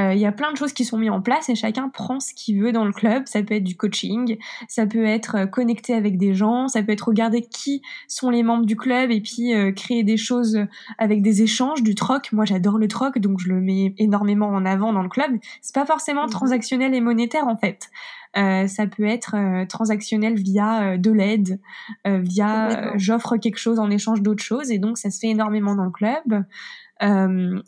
[0.00, 2.20] Euh, il y a plein de choses qui sont mises en place et chacun prend
[2.20, 3.24] ce qu'il veut dans le club.
[3.26, 6.92] Ça peut être du coaching, ça peut être euh, connecter avec des gens, ça peut
[6.92, 10.58] être regarder qui sont les membres du club et puis euh, créer des choses
[10.98, 12.30] avec des échanges, du troc.
[12.32, 15.32] Moi, j'adore le troc, donc je le mets énormément en avant dans le club.
[15.62, 16.30] C'est pas forcément mhm.
[16.30, 17.90] transactionnel et monétaire en fait.
[18.34, 19.34] ça peut être
[19.68, 21.58] transactionnel via de l'aide,
[22.04, 25.84] via j'offre quelque chose en échange d'autre chose, et donc ça se fait énormément dans
[25.84, 26.44] le club.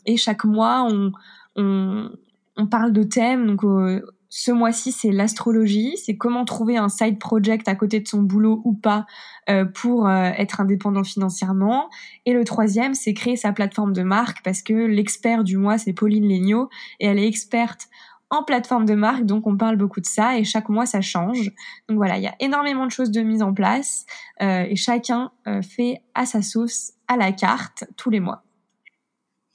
[0.05, 1.11] et chaque mois, on,
[1.55, 2.09] on,
[2.57, 3.47] on parle de thèmes.
[3.47, 5.97] Donc, euh, ce mois-ci, c'est l'astrologie.
[5.97, 9.05] C'est comment trouver un side project à côté de son boulot ou pas
[9.49, 11.89] euh, pour euh, être indépendant financièrement.
[12.25, 15.93] Et le troisième, c'est créer sa plateforme de marque parce que l'expert du mois, c'est
[15.93, 17.87] Pauline Legnaud et elle est experte
[18.29, 21.51] en plateforme de marque, donc on parle beaucoup de ça et chaque mois ça change.
[21.89, 24.05] Donc voilà, il y a énormément de choses de mise en place
[24.39, 28.45] et chacun fait à sa sauce, à la carte, tous les mois.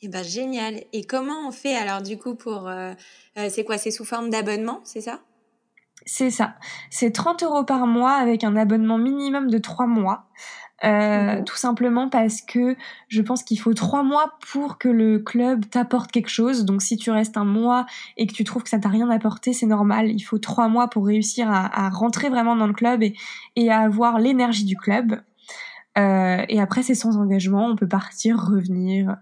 [0.03, 0.83] Eh ben, génial.
[0.93, 2.69] Et comment on fait alors du coup pour...
[2.69, 2.93] Euh,
[3.39, 3.79] euh, c'est quoi?
[3.79, 5.21] C'est sous forme d'abonnement, c'est ça?
[6.05, 6.55] C'est ça.
[6.91, 10.27] C'est 30 euros par mois avec un abonnement minimum de 3 mois.
[10.85, 12.77] Euh, tout simplement parce que
[13.09, 16.67] je pense qu'il faut trois mois pour que le club t'apporte quelque chose.
[16.67, 17.87] Donc si tu restes un mois
[18.19, 20.11] et que tu trouves que ça t'a rien apporté, c'est normal.
[20.11, 23.15] Il faut trois mois pour réussir à, rentrer vraiment dans le club et,
[23.57, 25.23] et à avoir l'énergie du club.
[25.97, 27.69] et après, c'est sans engagement.
[27.69, 29.17] On peut partir, revenir.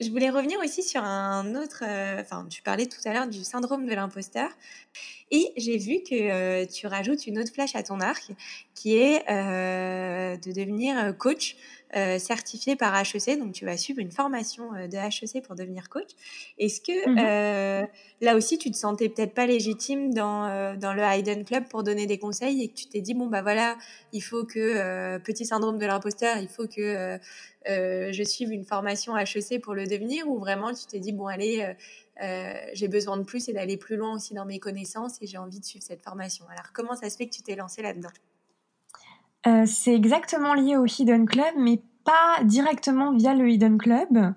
[0.00, 1.84] Je voulais revenir aussi sur un autre.
[1.86, 4.50] Euh, enfin, tu parlais tout à l'heure du syndrome de l'imposteur.
[5.30, 8.32] Et j'ai vu que euh, tu rajoutes une autre flèche à ton arc
[8.74, 11.56] qui est euh, de devenir coach
[12.18, 13.38] certifié par HEC.
[13.38, 16.10] Donc, tu vas suivre une formation de HEC pour devenir coach.
[16.58, 17.88] Est-ce que mmh
[18.20, 22.06] là aussi, tu te sentais peut-être pas légitime dans, dans le Hayden Club pour donner
[22.06, 23.76] des conseils et que tu t'es dit, bon, bah voilà,
[24.12, 27.18] il faut que, petit syndrome de l'imposteur, il faut que
[27.68, 31.26] euh, je suive une formation HEC pour le devenir ou vraiment tu t'es dit, bon,
[31.26, 31.74] allez, euh,
[32.22, 35.38] euh, j'ai besoin de plus et d'aller plus loin aussi dans mes connaissances et j'ai
[35.38, 36.44] envie de suivre cette formation.
[36.50, 38.10] Alors, comment ça se fait que tu t'es lancé là-dedans?
[39.66, 44.34] C'est exactement lié au Hidden Club, mais pas directement via le Hidden Club.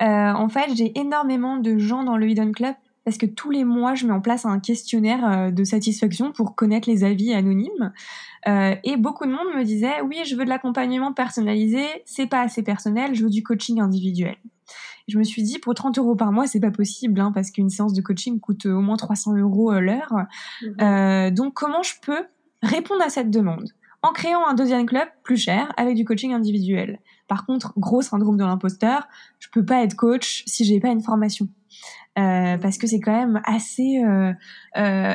[0.00, 3.94] en fait, j'ai énormément de gens dans le Hidden Club parce que tous les mois,
[3.94, 7.92] je mets en place un questionnaire de satisfaction pour connaître les avis anonymes.
[8.48, 12.40] Euh, et beaucoup de monde me disait oui, je veux de l'accompagnement personnalisé, c'est pas
[12.40, 14.36] assez personnel, je veux du coaching individuel.
[15.08, 17.68] Je me suis dit pour 30 euros par mois, c'est pas possible hein, parce qu'une
[17.68, 20.14] séance de coaching coûte au moins 300 euros euh, l'heure.
[20.80, 22.24] Euh, donc comment je peux
[22.62, 23.68] répondre à cette demande?
[24.02, 27.00] En créant un deuxième club plus cher avec du coaching individuel.
[27.28, 29.06] Par contre, gros syndrome de l'imposteur,
[29.38, 31.48] je peux pas être coach si j'ai pas une formation.
[32.18, 34.32] Euh, parce que c'est quand même assez, euh,
[34.76, 35.14] euh,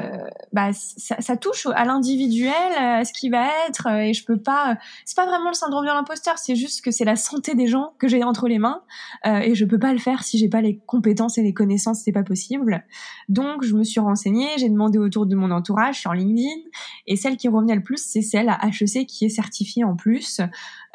[0.53, 4.77] bah, ça, ça, touche à l'individuel, à ce qui va être, et je peux pas.
[5.03, 7.93] C'est pas vraiment le syndrome de l'imposteur, c'est juste que c'est la santé des gens
[7.99, 8.81] que j'ai entre les mains,
[9.25, 12.13] et je peux pas le faire si j'ai pas les compétences et les connaissances, c'est
[12.13, 12.85] pas possible.
[13.27, 16.61] Donc je me suis renseignée, j'ai demandé autour de mon entourage sur LinkedIn,
[17.07, 20.39] et celle qui revenait le plus, c'est celle à HEC qui est certifiée en plus.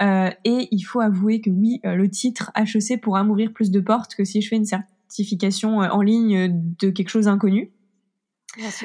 [0.01, 4.25] et il faut avouer que oui, le titre HEC pourra m'ouvrir plus de portes que
[4.25, 4.65] si je fais une
[5.11, 7.73] certification euh, en ligne de quelque chose d'inconnu.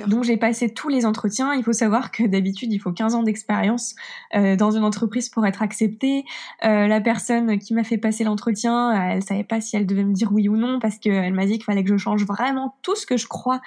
[0.07, 1.53] Donc j'ai passé tous les entretiens.
[1.53, 3.95] Il faut savoir que d'habitude il faut 15 ans d'expérience
[4.35, 6.23] euh, dans une entreprise pour être acceptée.
[6.63, 10.13] Euh, la personne qui m'a fait passer l'entretien, elle savait pas si elle devait me
[10.13, 12.95] dire oui ou non parce qu'elle m'a dit qu'il fallait que je change vraiment tout
[12.95, 13.59] ce que je crois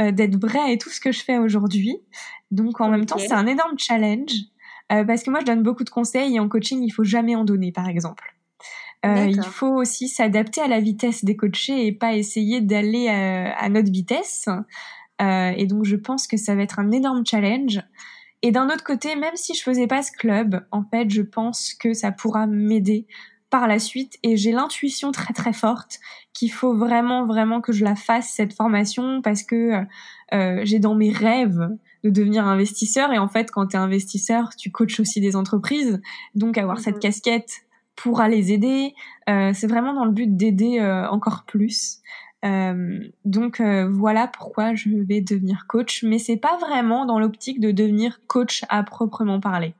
[0.00, 1.96] euh, d'être vrai et tout ce que je fais aujourd'hui.
[2.52, 4.32] Donc en même temps c'est un énorme challenge
[4.88, 7.44] parce que moi je donne beaucoup de conseils et en coaching il faut jamais en
[7.44, 8.34] donner par exemple.
[9.06, 13.52] Euh, il faut aussi s'adapter à la vitesse des coachés et pas essayer d'aller à,
[13.56, 14.46] à notre vitesse.
[15.22, 17.80] Euh, et donc je pense que ça va être un énorme challenge.
[18.42, 21.74] Et d'un autre côté, même si je faisais pas ce club, en fait, je pense
[21.74, 23.06] que ça pourra m'aider
[23.50, 24.16] par la suite.
[24.22, 25.98] Et j'ai l'intuition très très forte
[26.32, 29.84] qu'il faut vraiment vraiment que je la fasse cette formation parce que
[30.32, 31.68] euh, j'ai dans mes rêves
[32.04, 33.12] de devenir investisseur.
[33.12, 36.00] Et en fait, quand tu es investisseur, tu coaches aussi des entreprises.
[36.34, 37.02] Donc avoir cette mhm.
[37.02, 37.50] casquette
[38.02, 38.94] pourra les aider.
[39.28, 41.98] Euh, c'est vraiment dans le but d'aider euh, encore plus.
[42.44, 47.70] Euh, donc voilà pourquoi je vais devenir coach, mais c'est pas vraiment dans l'optique de
[47.70, 49.74] devenir coach à proprement parler.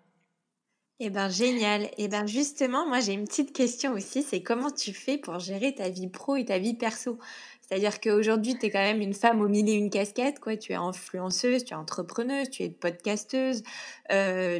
[1.02, 1.88] Eh ben génial.
[1.96, 5.74] Eh ben justement, moi j'ai une petite question aussi, c'est comment tu fais pour gérer
[5.74, 7.18] ta vie pro et ta vie perso?
[7.62, 10.56] C'est-à-dire qu'aujourd'hui, tu es quand même une femme au milieu une casquette, quoi.
[10.56, 13.62] Tu es influenceuse, tu es entrepreneuse, tu es podcasteuse,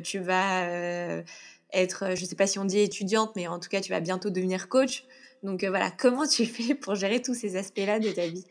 [0.03, 1.23] tu vas
[1.73, 4.31] être, je sais pas si on dit étudiante, mais en tout cas, tu vas bientôt
[4.31, 5.05] devenir coach.
[5.43, 8.45] Donc euh, voilà, comment tu fais pour gérer tous ces aspects-là de ta vie?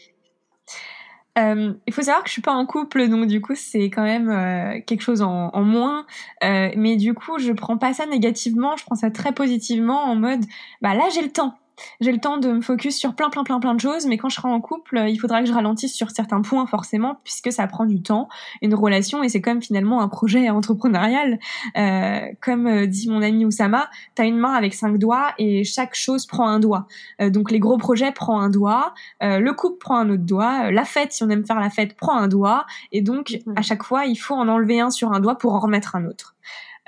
[1.38, 4.04] Euh, il faut savoir que je suis pas en couple, donc du coup c'est quand
[4.04, 6.06] même euh, quelque chose en, en moins.
[6.42, 10.44] mais du coup, je prends pas ça négativement, je prends ça très positivement en mode,
[10.82, 11.58] bah là j'ai le temps
[12.02, 14.30] j'ai le temps de me focus sur plein plein plein plein de choses, mais quand
[14.30, 17.52] je serai en couple, euh, il faudra que je ralentisse sur certains points forcément, puisque
[17.52, 18.30] ça prend du temps,
[18.62, 21.39] une relation, et c'est comme finalement un projet entrepreneurial.
[21.78, 25.96] Euh, comme euh, dit mon ami Oussama, t'as une main avec cinq doigts et chaque
[25.96, 26.88] chose prend un doigt.
[27.22, 30.86] Euh, donc les gros projets prend un doigt, le couple prend un autre doigt, la
[30.86, 34.06] fête, si on aime faire la fête, prend un doigt, et donc à chaque fois,
[34.06, 36.36] il faut en enlever un sur un doigt pour en remettre un autre.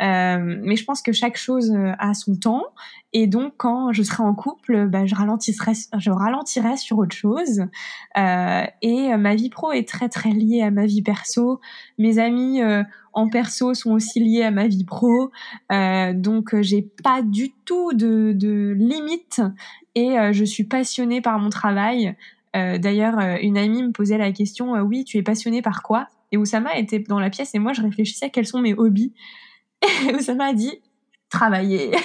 [0.01, 2.63] Euh, mais je pense que chaque chose euh, a son temps.
[3.13, 7.65] Et donc, quand je serai en couple, bah, je, ralentirai, je ralentirai sur autre chose.
[8.17, 11.59] Euh, et ma vie pro est très, très liée à ma vie perso.
[11.97, 12.61] Mes amis
[13.13, 15.31] en perso sont aussi liés à ma vie pro.
[15.69, 19.41] donc, j'ai pas du tout de, de limite.
[19.93, 22.15] Et je suis passionnée par mon travail.
[22.53, 26.07] D'ailleurs, une amie me posait la question, oui, tu es passionnée par quoi?
[26.31, 29.11] Et Oussama était dans la pièce et moi, je réfléchissais à quels sont mes hobbies.
[30.21, 30.81] ça m'a dit
[31.29, 31.91] travailler.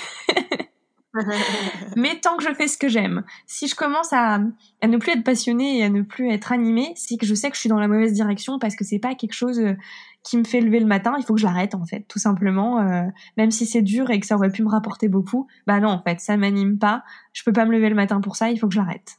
[1.96, 4.40] Mais tant que je fais ce que j'aime, si je commence à,
[4.82, 7.48] à, ne plus être passionnée et à ne plus être animée, c'est que je sais
[7.48, 9.74] que je suis dans la mauvaise direction parce que c'est pas quelque chose euh,
[10.22, 11.14] qui me fait lever le matin.
[11.18, 12.80] Il faut que je l'arrête en fait, tout simplement.
[12.80, 13.04] Euh,
[13.36, 16.02] même si c'est dur et que ça aurait pu me rapporter beaucoup, bah non en
[16.02, 17.02] fait, ça m'anime pas.
[17.32, 18.50] Je peux pas me lever le matin pour ça.
[18.50, 19.18] Il faut que je l'arrête.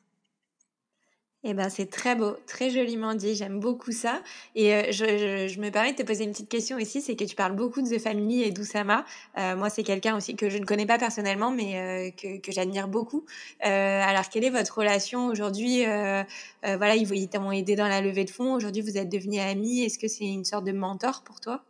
[1.50, 3.34] Eh ben, c'est très beau, très joliment dit.
[3.34, 4.22] J'aime beaucoup ça.
[4.54, 7.24] Et euh, je, je, me permets de te poser une petite question ici, c'est que
[7.24, 9.06] tu parles beaucoup de The Family et d'Oussama.
[9.38, 12.52] Euh, moi, c'est quelqu'un aussi que je ne connais pas personnellement, mais euh, que, que
[12.52, 13.24] j'admire beaucoup.
[13.66, 18.26] Euh, alors, quelle est votre relation aujourd'hui Voilà, ils, ils t'ont aidé dans la levée
[18.26, 18.54] de fonds.
[18.54, 19.84] Aujourd'hui, vous êtes devenus amis.
[19.84, 21.64] Est-ce que c'est une sorte de mentor pour toi?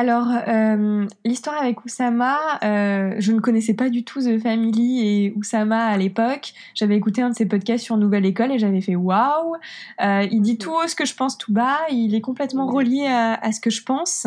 [0.00, 5.34] Alors, euh, l'histoire avec Oussama, euh, je ne connaissais pas du tout The Family et
[5.36, 6.54] Oussama à l'époque.
[6.74, 9.56] J'avais écouté un de ses podcasts sur Nouvelle École et j'avais fait waouh.
[10.00, 11.76] Euh, il dit tout ce que je pense tout bas.
[11.90, 14.26] Il est complètement relié à, ce que je pense.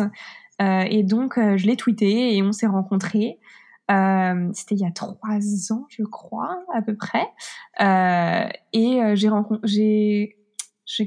[0.60, 3.40] et donc, je l'ai tweeté et on s'est rencontrés.
[3.88, 7.26] C'était il y a trois ans, je crois, à peu près.
[7.80, 10.36] et j'ai rencontré, j'ai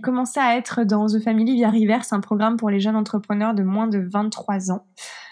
[0.01, 3.63] commencé à être dans The Family via Reverse, un programme pour les jeunes entrepreneurs de
[3.63, 4.85] moins de 23 ans,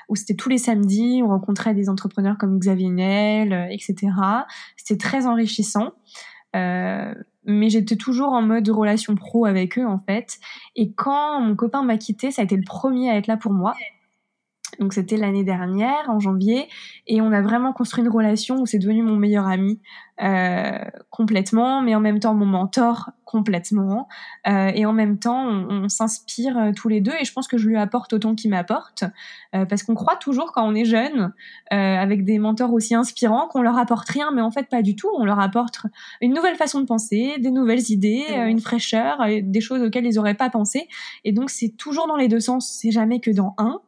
[0.10, 4.12] où c'était tous les samedis, on rencontrait des entrepreneurs comme Xavier Niel, euh, etc.
[4.78, 5.94] C'était très enrichissant.
[6.56, 10.38] Euh, mais j'étais toujours en mode relation pro avec eux en fait.
[10.76, 13.54] Et quand mon copain m'a quitté, ça a été le premier à être là pour
[13.54, 13.76] moi.
[14.80, 16.68] Donc c'était l'année dernière, en janvier,
[17.08, 19.80] et on a vraiment construit une relation où c'est devenu mon meilleur ami
[20.22, 24.08] euh, complètement, mais en même temps mon mentor complètement,
[24.48, 27.58] euh, et en même temps on, s'inspire euh, tous les deux, et je pense que
[27.58, 29.04] je lui apporte autant qu'il m'apporte,
[29.56, 31.34] euh, parce qu'on croit toujours quand on est jeune,
[31.74, 34.96] euh, avec des mentors aussi inspirants, qu'on leur apporte rien, mais en fait pas du
[34.96, 35.82] tout, on leur apporte
[36.22, 40.34] une nouvelle façon de penser, des nouvelles idées, une fraîcheur, des choses auxquelles ils auraient
[40.34, 40.88] pas pensé,
[41.26, 43.82] et donc c'est toujours dans les deux sens, c'est jamais que dans un,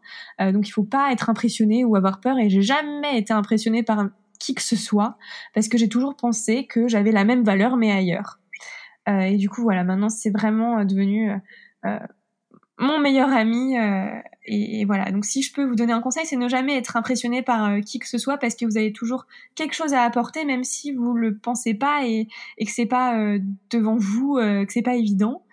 [0.52, 4.08] donc il faut pas être impressionné ou avoir peur, et j'ai jamais été impressionné par
[4.40, 5.18] qui que ce soit,
[5.54, 8.40] parce que j'ai toujours pensé que j'avais la même valeur mais ailleurs.
[9.08, 11.32] Euh, et du coup, voilà, maintenant c'est vraiment euh, devenu
[11.86, 12.00] euh,
[12.78, 13.76] mon meilleur ami.
[14.50, 17.42] Et, voilà, donc si je peux vous donner un conseil, c'est ne jamais être impressionné
[17.42, 20.64] par qui que ce soit, parce que vous avez toujours quelque chose à apporter, même
[20.64, 23.18] si vous le pensez pas et, et que c'est pas
[23.70, 25.44] devant vous, que c'est pas évident.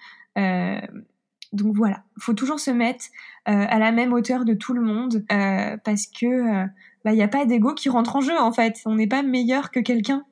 [1.54, 3.06] Donc voilà, faut toujours se mettre
[3.46, 6.66] à la même hauteur de tout le monde parce que
[7.04, 8.80] bah, il n'y a pas d'ego qui rentre en jeu en fait.
[8.86, 10.24] On n'est pas meilleur que quelqu'un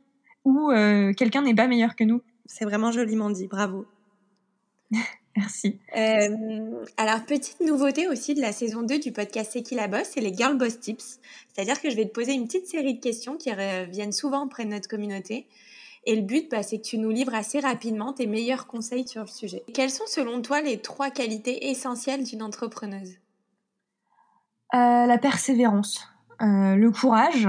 [0.45, 0.71] ou
[1.17, 2.23] quelqu'un n'est pas meilleur que nous.
[2.47, 3.87] C'est vraiment joliment dit, bravo.
[5.37, 5.79] Merci.
[5.97, 10.11] Euh, alors, petite nouveauté aussi de la saison 2 du podcast C'est qui la bosse,
[10.13, 11.21] c'est les Girl Boss Tips.
[11.49, 14.67] C'est-à-dire que je vais te poser une petite série de questions qui reviennent souvent auprès
[14.67, 15.47] de notre communauté.
[16.05, 19.23] Et le but, bah, c'est que tu nous livres assez rapidement tes meilleurs conseils sur
[19.23, 19.63] le sujet.
[19.73, 23.17] Quelles sont selon toi les trois qualités essentielles d'une entrepreneuse?
[24.75, 26.09] Euh, La persévérance,
[26.41, 27.49] euh, le courage,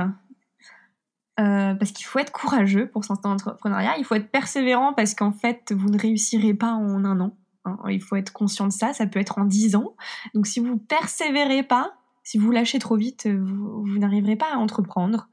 [1.35, 3.97] parce qu'il faut être courageux pour s'installer en entrepreneuriat.
[3.97, 7.35] Il faut être persévérant parce qu'en fait, vous ne réussirez pas en un an.
[7.65, 8.93] Hein, il faut être conscient de ça.
[8.93, 9.95] Ça peut être en 10 ans.
[10.33, 11.93] Donc, si vous persévérez pas,
[12.23, 15.27] si vous lâchez trop vite, vous, n'arriverez pas à entreprendre.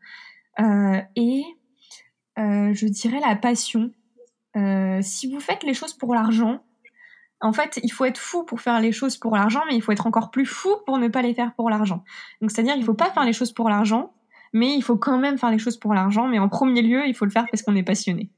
[0.59, 1.43] Euh, et
[2.39, 3.91] euh, je dirais la passion.
[4.57, 6.63] Euh, si vous faites les choses pour l'argent,
[7.41, 9.93] en fait, il faut être fou pour faire les choses pour l'argent, mais il faut
[9.93, 12.05] être encore plus fou pour ne pas les faire pour l'argent.
[12.41, 14.13] Donc, c'est-à-dire, il faut pas faire les choses pour l'argent,
[14.53, 16.29] mais il faut quand même faire les choses pour l'argent.
[16.29, 18.29] Mais en premier lieu, il faut le faire parce qu'on est passionné.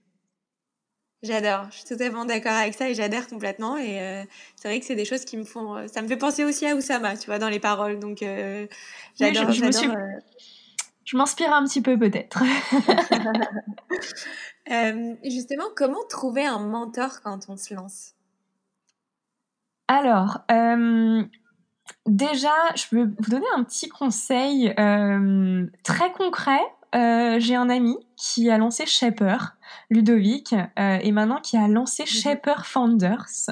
[1.22, 3.76] J'adore, je suis totalement d'accord avec ça et j'adhère complètement.
[3.76, 4.24] Et euh,
[4.57, 5.86] c'est vrai que c'est des choses qui me font.
[5.86, 8.01] Ça me fait penser aussi à Oussama, tu vois, dans les paroles.
[8.01, 8.66] Donc euh,
[9.18, 9.53] j'adore.
[9.53, 9.70] je, je
[11.16, 12.42] m'inspire un petit peu peut-être.
[15.24, 18.12] justement, comment trouver un mentor quand on se lance?
[19.88, 20.40] Alors,
[22.06, 24.74] déjà, je peux vous donner un petit conseil
[25.84, 26.60] très concret.
[26.92, 29.56] J'ai un ami qui a lancé Shaper.
[29.90, 32.06] Ludovic, euh, et maintenant qui a lancé mhm.
[32.06, 33.50] Shaper Founders.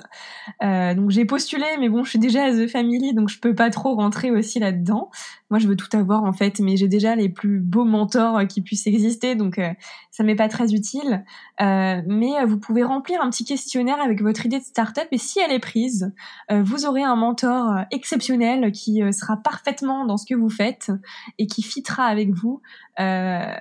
[0.62, 3.54] Euh, donc j'ai postulé, mais bon, je suis déjà à The Family, donc je peux
[3.54, 5.10] pas trop rentrer aussi là-dedans.
[5.50, 8.60] Moi, je veux tout avoir en fait, mais j'ai déjà les plus beaux mentors qui
[8.60, 9.70] puissent exister, donc euh,
[10.10, 11.24] ça m'est pas très utile.
[11.58, 15.52] mais vous pouvez remplir un petit questionnaire avec votre idée de startup, et si elle
[15.52, 16.12] est prise,
[16.50, 20.92] vous aurez un mentor exceptionnel qui sera parfaitement dans ce que vous faites
[21.38, 22.60] et qui fitera avec vous.
[22.98, 23.54] Euh,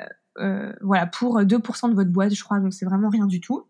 [0.81, 3.65] voilà, pour 2% de votre boîte, je crois, donc c'est vraiment rien du tout.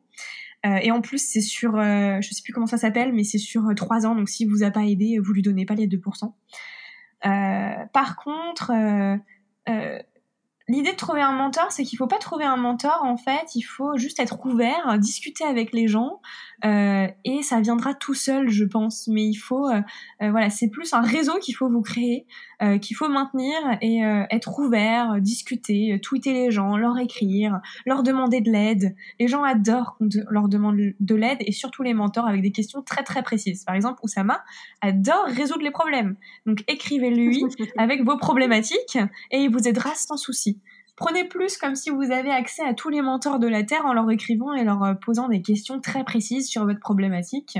[0.66, 3.38] Euh, et en plus, c'est sur, euh, je sais plus comment ça s'appelle, mais c'est
[3.38, 6.34] sur 3 ans, donc si vous a pas aidé, vous lui donnez pas les 2%.
[7.94, 8.72] par contre,
[10.68, 13.62] l'idée de trouver un mentor, c'est qu'il faut pas trouver un mentor en fait, il
[13.62, 16.22] faut juste être ouvert, discuter avec les gens
[16.66, 19.08] euh, et ça viendra tout seul, je pense.
[19.08, 19.82] Mais il faut, euh,
[20.22, 22.26] euh, voilà, c'est plus un réseau qu'il faut vous créer,
[22.82, 24.00] qu'il faut maintenir et
[24.32, 28.98] être ouvert, discuter, tweeter les gens, leur écrire, leur demander de l'aide.
[29.18, 32.82] Les gens adorent qu'on leur demande de l'aide et surtout les mentors avec des questions
[32.82, 33.64] très très précises.
[33.64, 34.44] Par exemple, Oussama
[34.82, 37.46] adore résoudre les problèmes, donc écrivez-lui
[37.78, 38.98] avec vos problématiques
[39.32, 40.60] et il vous aidera sans souci.
[41.00, 43.94] Prenez plus comme si vous avez accès à tous les mentors de la Terre en
[43.94, 47.58] leur écrivant et leur euh, posant des questions très précises sur votre problématique.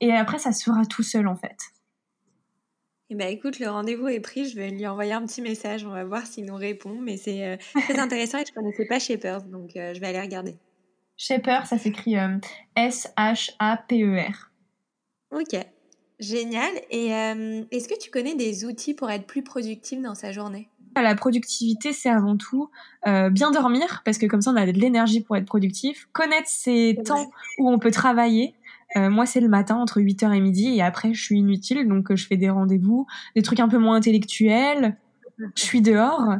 [0.00, 1.56] Et après, ça se fera tout seul en fait.
[3.10, 4.48] Eh ben, écoute, le rendez-vous est pris.
[4.48, 5.84] Je vais lui envoyer un petit message.
[5.84, 7.00] On va voir s'il nous répond.
[7.00, 10.06] Mais c'est euh, très intéressant et je ne connaissais pas Shaper, donc euh, je vais
[10.06, 10.54] aller regarder.
[11.16, 12.14] Shaper, ça s'écrit
[12.76, 14.52] S-H-A-P-E-R.
[15.32, 15.56] Ok,
[16.20, 16.70] génial.
[16.92, 20.70] Et est-ce que tu connais des outils pour être plus productif dans sa journée?
[21.02, 22.70] La productivité, c'est avant tout
[23.06, 26.08] euh, bien dormir, parce que comme ça, on a de l'énergie pour être productif.
[26.12, 28.54] Connaître ses temps où on peut travailler.
[28.96, 32.10] Euh, moi, c'est le matin entre 8h et midi, et après, je suis inutile, donc
[32.10, 34.96] euh, je fais des rendez-vous, des trucs un peu moins intellectuels.
[35.54, 36.34] Je suis dehors.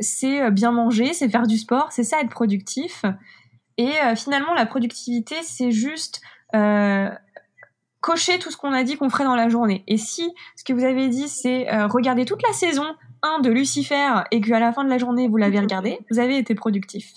[0.00, 3.04] c'est bien manger, c'est faire du sport, c'est ça être productif.
[3.78, 6.20] Et finalement, la productivité, c'est juste
[8.00, 9.82] cocher tout ce qu'on a dit qu'on ferait dans la journée.
[9.86, 12.84] Et si ce que vous avez dit, c'est regarder toute la saison
[13.42, 16.54] de Lucifer et qu'à la fin de la journée vous l'avez regardé, vous avez été
[16.54, 17.14] productif.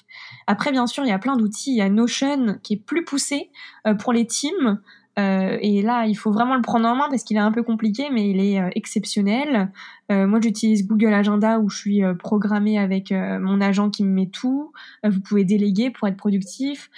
[0.47, 1.71] Après, bien sûr, il y a plein d'outils.
[1.71, 3.51] Il y a Notion qui est plus poussé
[3.87, 4.81] euh, pour les teams.
[5.17, 7.61] Euh, et là, il faut vraiment le prendre en main parce qu'il est un peu
[7.61, 9.71] compliqué, mais il est euh, exceptionnel.
[10.09, 14.71] moi, j'utilise Google Agenda où je suis programmée avec mon agent qui me met tout.
[15.03, 16.89] vous pouvez déléguer pour être productif.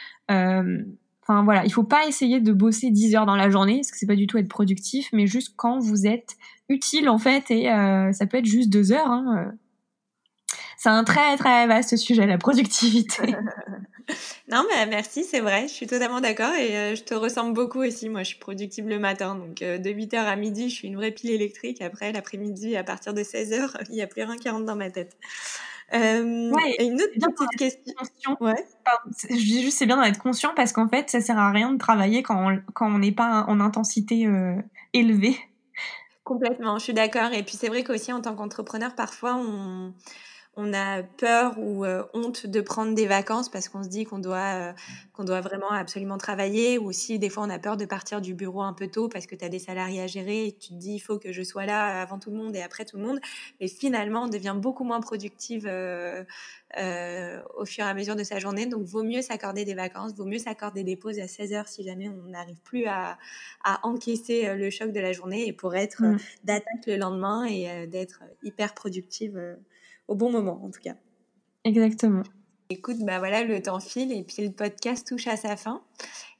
[1.32, 3.98] Enfin voilà, il faut pas essayer de bosser 10 heures dans la journée parce que
[3.98, 6.36] c'est pas du tout être productif, mais juste quand vous êtes
[6.68, 9.08] utile en fait et euh, ça peut être juste deux heures.
[9.08, 10.56] Hein, euh.
[10.78, 13.34] C'est un très très vaste sujet la productivité.
[14.52, 17.80] non mais merci, c'est vrai, je suis totalement d'accord et euh, je te ressemble beaucoup
[17.80, 18.10] aussi.
[18.10, 21.12] Moi, je suis productive le matin, donc de 8h à midi, je suis une vraie
[21.12, 21.82] pile électrique.
[21.82, 24.90] Après, l'après-midi, à partir de 16h, il n'y a plus rien qui rentre dans ma
[24.90, 25.16] tête.
[25.94, 28.38] Euh, et une autre petite question.
[28.40, 28.66] Ouais.
[29.30, 31.72] je dis juste c'est bien d'en être conscient parce qu'en fait ça sert à rien
[31.72, 34.28] de travailler quand on quand on n'est pas en intensité
[34.94, 35.38] élevée.
[36.24, 37.34] Complètement, je suis d'accord.
[37.34, 39.94] Et puis c'est vrai qu'aussi en tant qu'entrepreneur, parfois on,
[40.58, 44.74] on a peur ou honte de prendre des vacances parce qu'on se dit qu'on doit,
[45.14, 48.34] qu'on doit vraiment absolument travailler ou si des fois on a peur de partir du
[48.34, 50.74] bureau un peu tôt parce que tu as des salariés à gérer et tu te
[50.74, 53.04] dis il faut que je sois là avant tout le monde et après tout le
[53.04, 53.20] monde.
[53.60, 55.68] Mais finalement, on devient beaucoup moins productive
[56.78, 58.66] euh, au fur et à mesure de sa journée.
[58.66, 61.84] Donc, vaut mieux s'accorder des vacances, vaut mieux s'accorder des pauses à 16 heures si
[61.84, 63.18] jamais on n'arrive plus à,
[63.84, 66.18] encaisser euh, le choc de la journée et pour être mm.
[66.44, 69.58] d'attaque le lendemain et euh, d'être hyper productive
[70.12, 70.96] au bon moment, en tout cas.
[71.64, 72.24] Exactement.
[72.70, 75.82] Écoute, bah voilà, le temps file et puis le podcast touche à sa fin.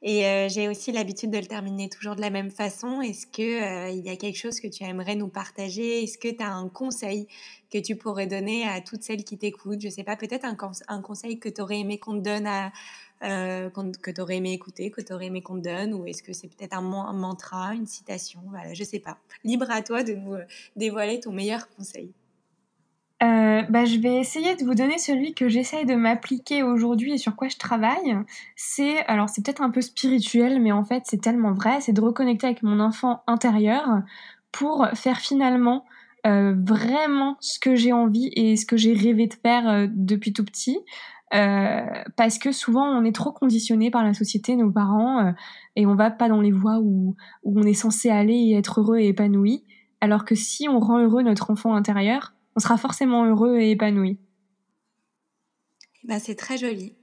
[0.02, 3.02] Et euh, j'ai aussi l'habitude de le terminer toujours de la même façon.
[3.02, 6.04] Est-ce que euh, il y a quelque chose que tu aimerais nous partager?
[6.04, 7.28] Est-ce que tu as un conseil
[7.72, 9.82] que tu pourrais donner à toutes celles qui t'écoutent?
[9.82, 10.58] Je sais pas, peut-être un,
[10.88, 12.72] un, conseil que tu aurais aimé qu'on te donne à
[13.24, 13.70] euh,
[14.02, 16.34] que tu aurais aimé écouter, que tu aurais aimé qu'on te donne, ou est-ce que
[16.34, 18.42] c'est peut-être un, un, mantra, une citation?
[18.48, 19.18] Voilà, je sais pas.
[19.44, 20.36] Libre à toi de nous
[20.76, 22.12] dévoiler ton meilleur conseil.
[23.24, 27.18] Euh, bah, je vais essayer de vous donner celui que j'essaye de m'appliquer aujourd'hui et
[27.20, 28.18] sur quoi je travaille.
[28.56, 32.02] C'est, alors c'est peut-être un peu spirituel, mais en fait c'est tellement vrai, c'est de
[32.02, 34.02] reconnecter avec mon enfant intérieur
[34.52, 35.86] pour faire finalement
[36.26, 40.34] euh, vraiment ce que j'ai envie et ce que j'ai rêvé de faire euh, depuis
[40.34, 40.80] tout petit.
[42.18, 45.34] Parce que souvent on est trop conditionné par la société, nos parents,
[45.78, 47.16] et on va pas dans les voies où
[47.46, 49.64] on est censé aller et être heureux et épanoui.
[50.02, 54.20] Alors que si on rend heureux notre enfant intérieur, on sera forcément heureux et épanoui.
[56.04, 56.96] Bah, c'est très joli.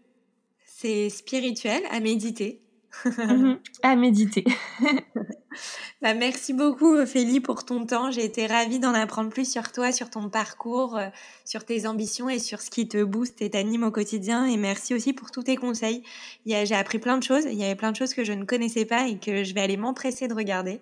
[0.66, 2.62] C'est spirituel à méditer.
[3.04, 3.58] Mhm.
[3.82, 4.44] à méditer.
[6.02, 8.10] bah, merci beaucoup Ophélie pour ton temps.
[8.10, 11.08] J'ai été ravie d'en apprendre plus sur toi, sur ton parcours, euh,
[11.44, 14.46] sur tes ambitions et sur ce qui te booste et t'anime au quotidien.
[14.46, 16.02] Et merci aussi pour tous tes conseils.
[16.46, 17.44] J'ai appris plein de choses.
[17.44, 19.60] Il y avait plein de choses que je ne connaissais pas et que je vais
[19.60, 20.80] aller m'empresser de regarder.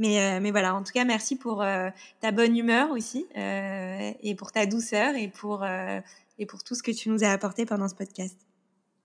[0.00, 1.90] Mais, euh, mais voilà, en tout cas, merci pour euh,
[2.20, 5.62] ta bonne humeur aussi euh, et pour ta douceur et pour,
[6.38, 8.34] et pour tout ce que tu nous as apporté pendant ce podcast.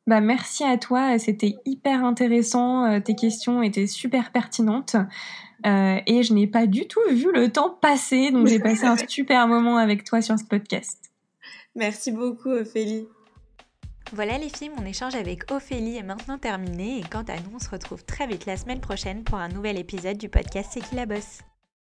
[0.07, 4.95] Bah, merci à toi, c'était hyper intéressant, tes questions étaient super pertinentes
[5.65, 9.47] et je n'ai pas du tout vu le temps passer, donc j'ai passé un super
[9.49, 11.11] moment avec toi sur ce podcast.
[11.75, 13.07] Merci beaucoup Ophélie.
[14.11, 17.59] Voilà les filles, mon échange avec Ophélie est maintenant terminé et quant à nous, on
[17.59, 20.95] se retrouve très vite la semaine prochaine pour un nouvel épisode du podcast C'est qui
[20.95, 21.39] la bosse?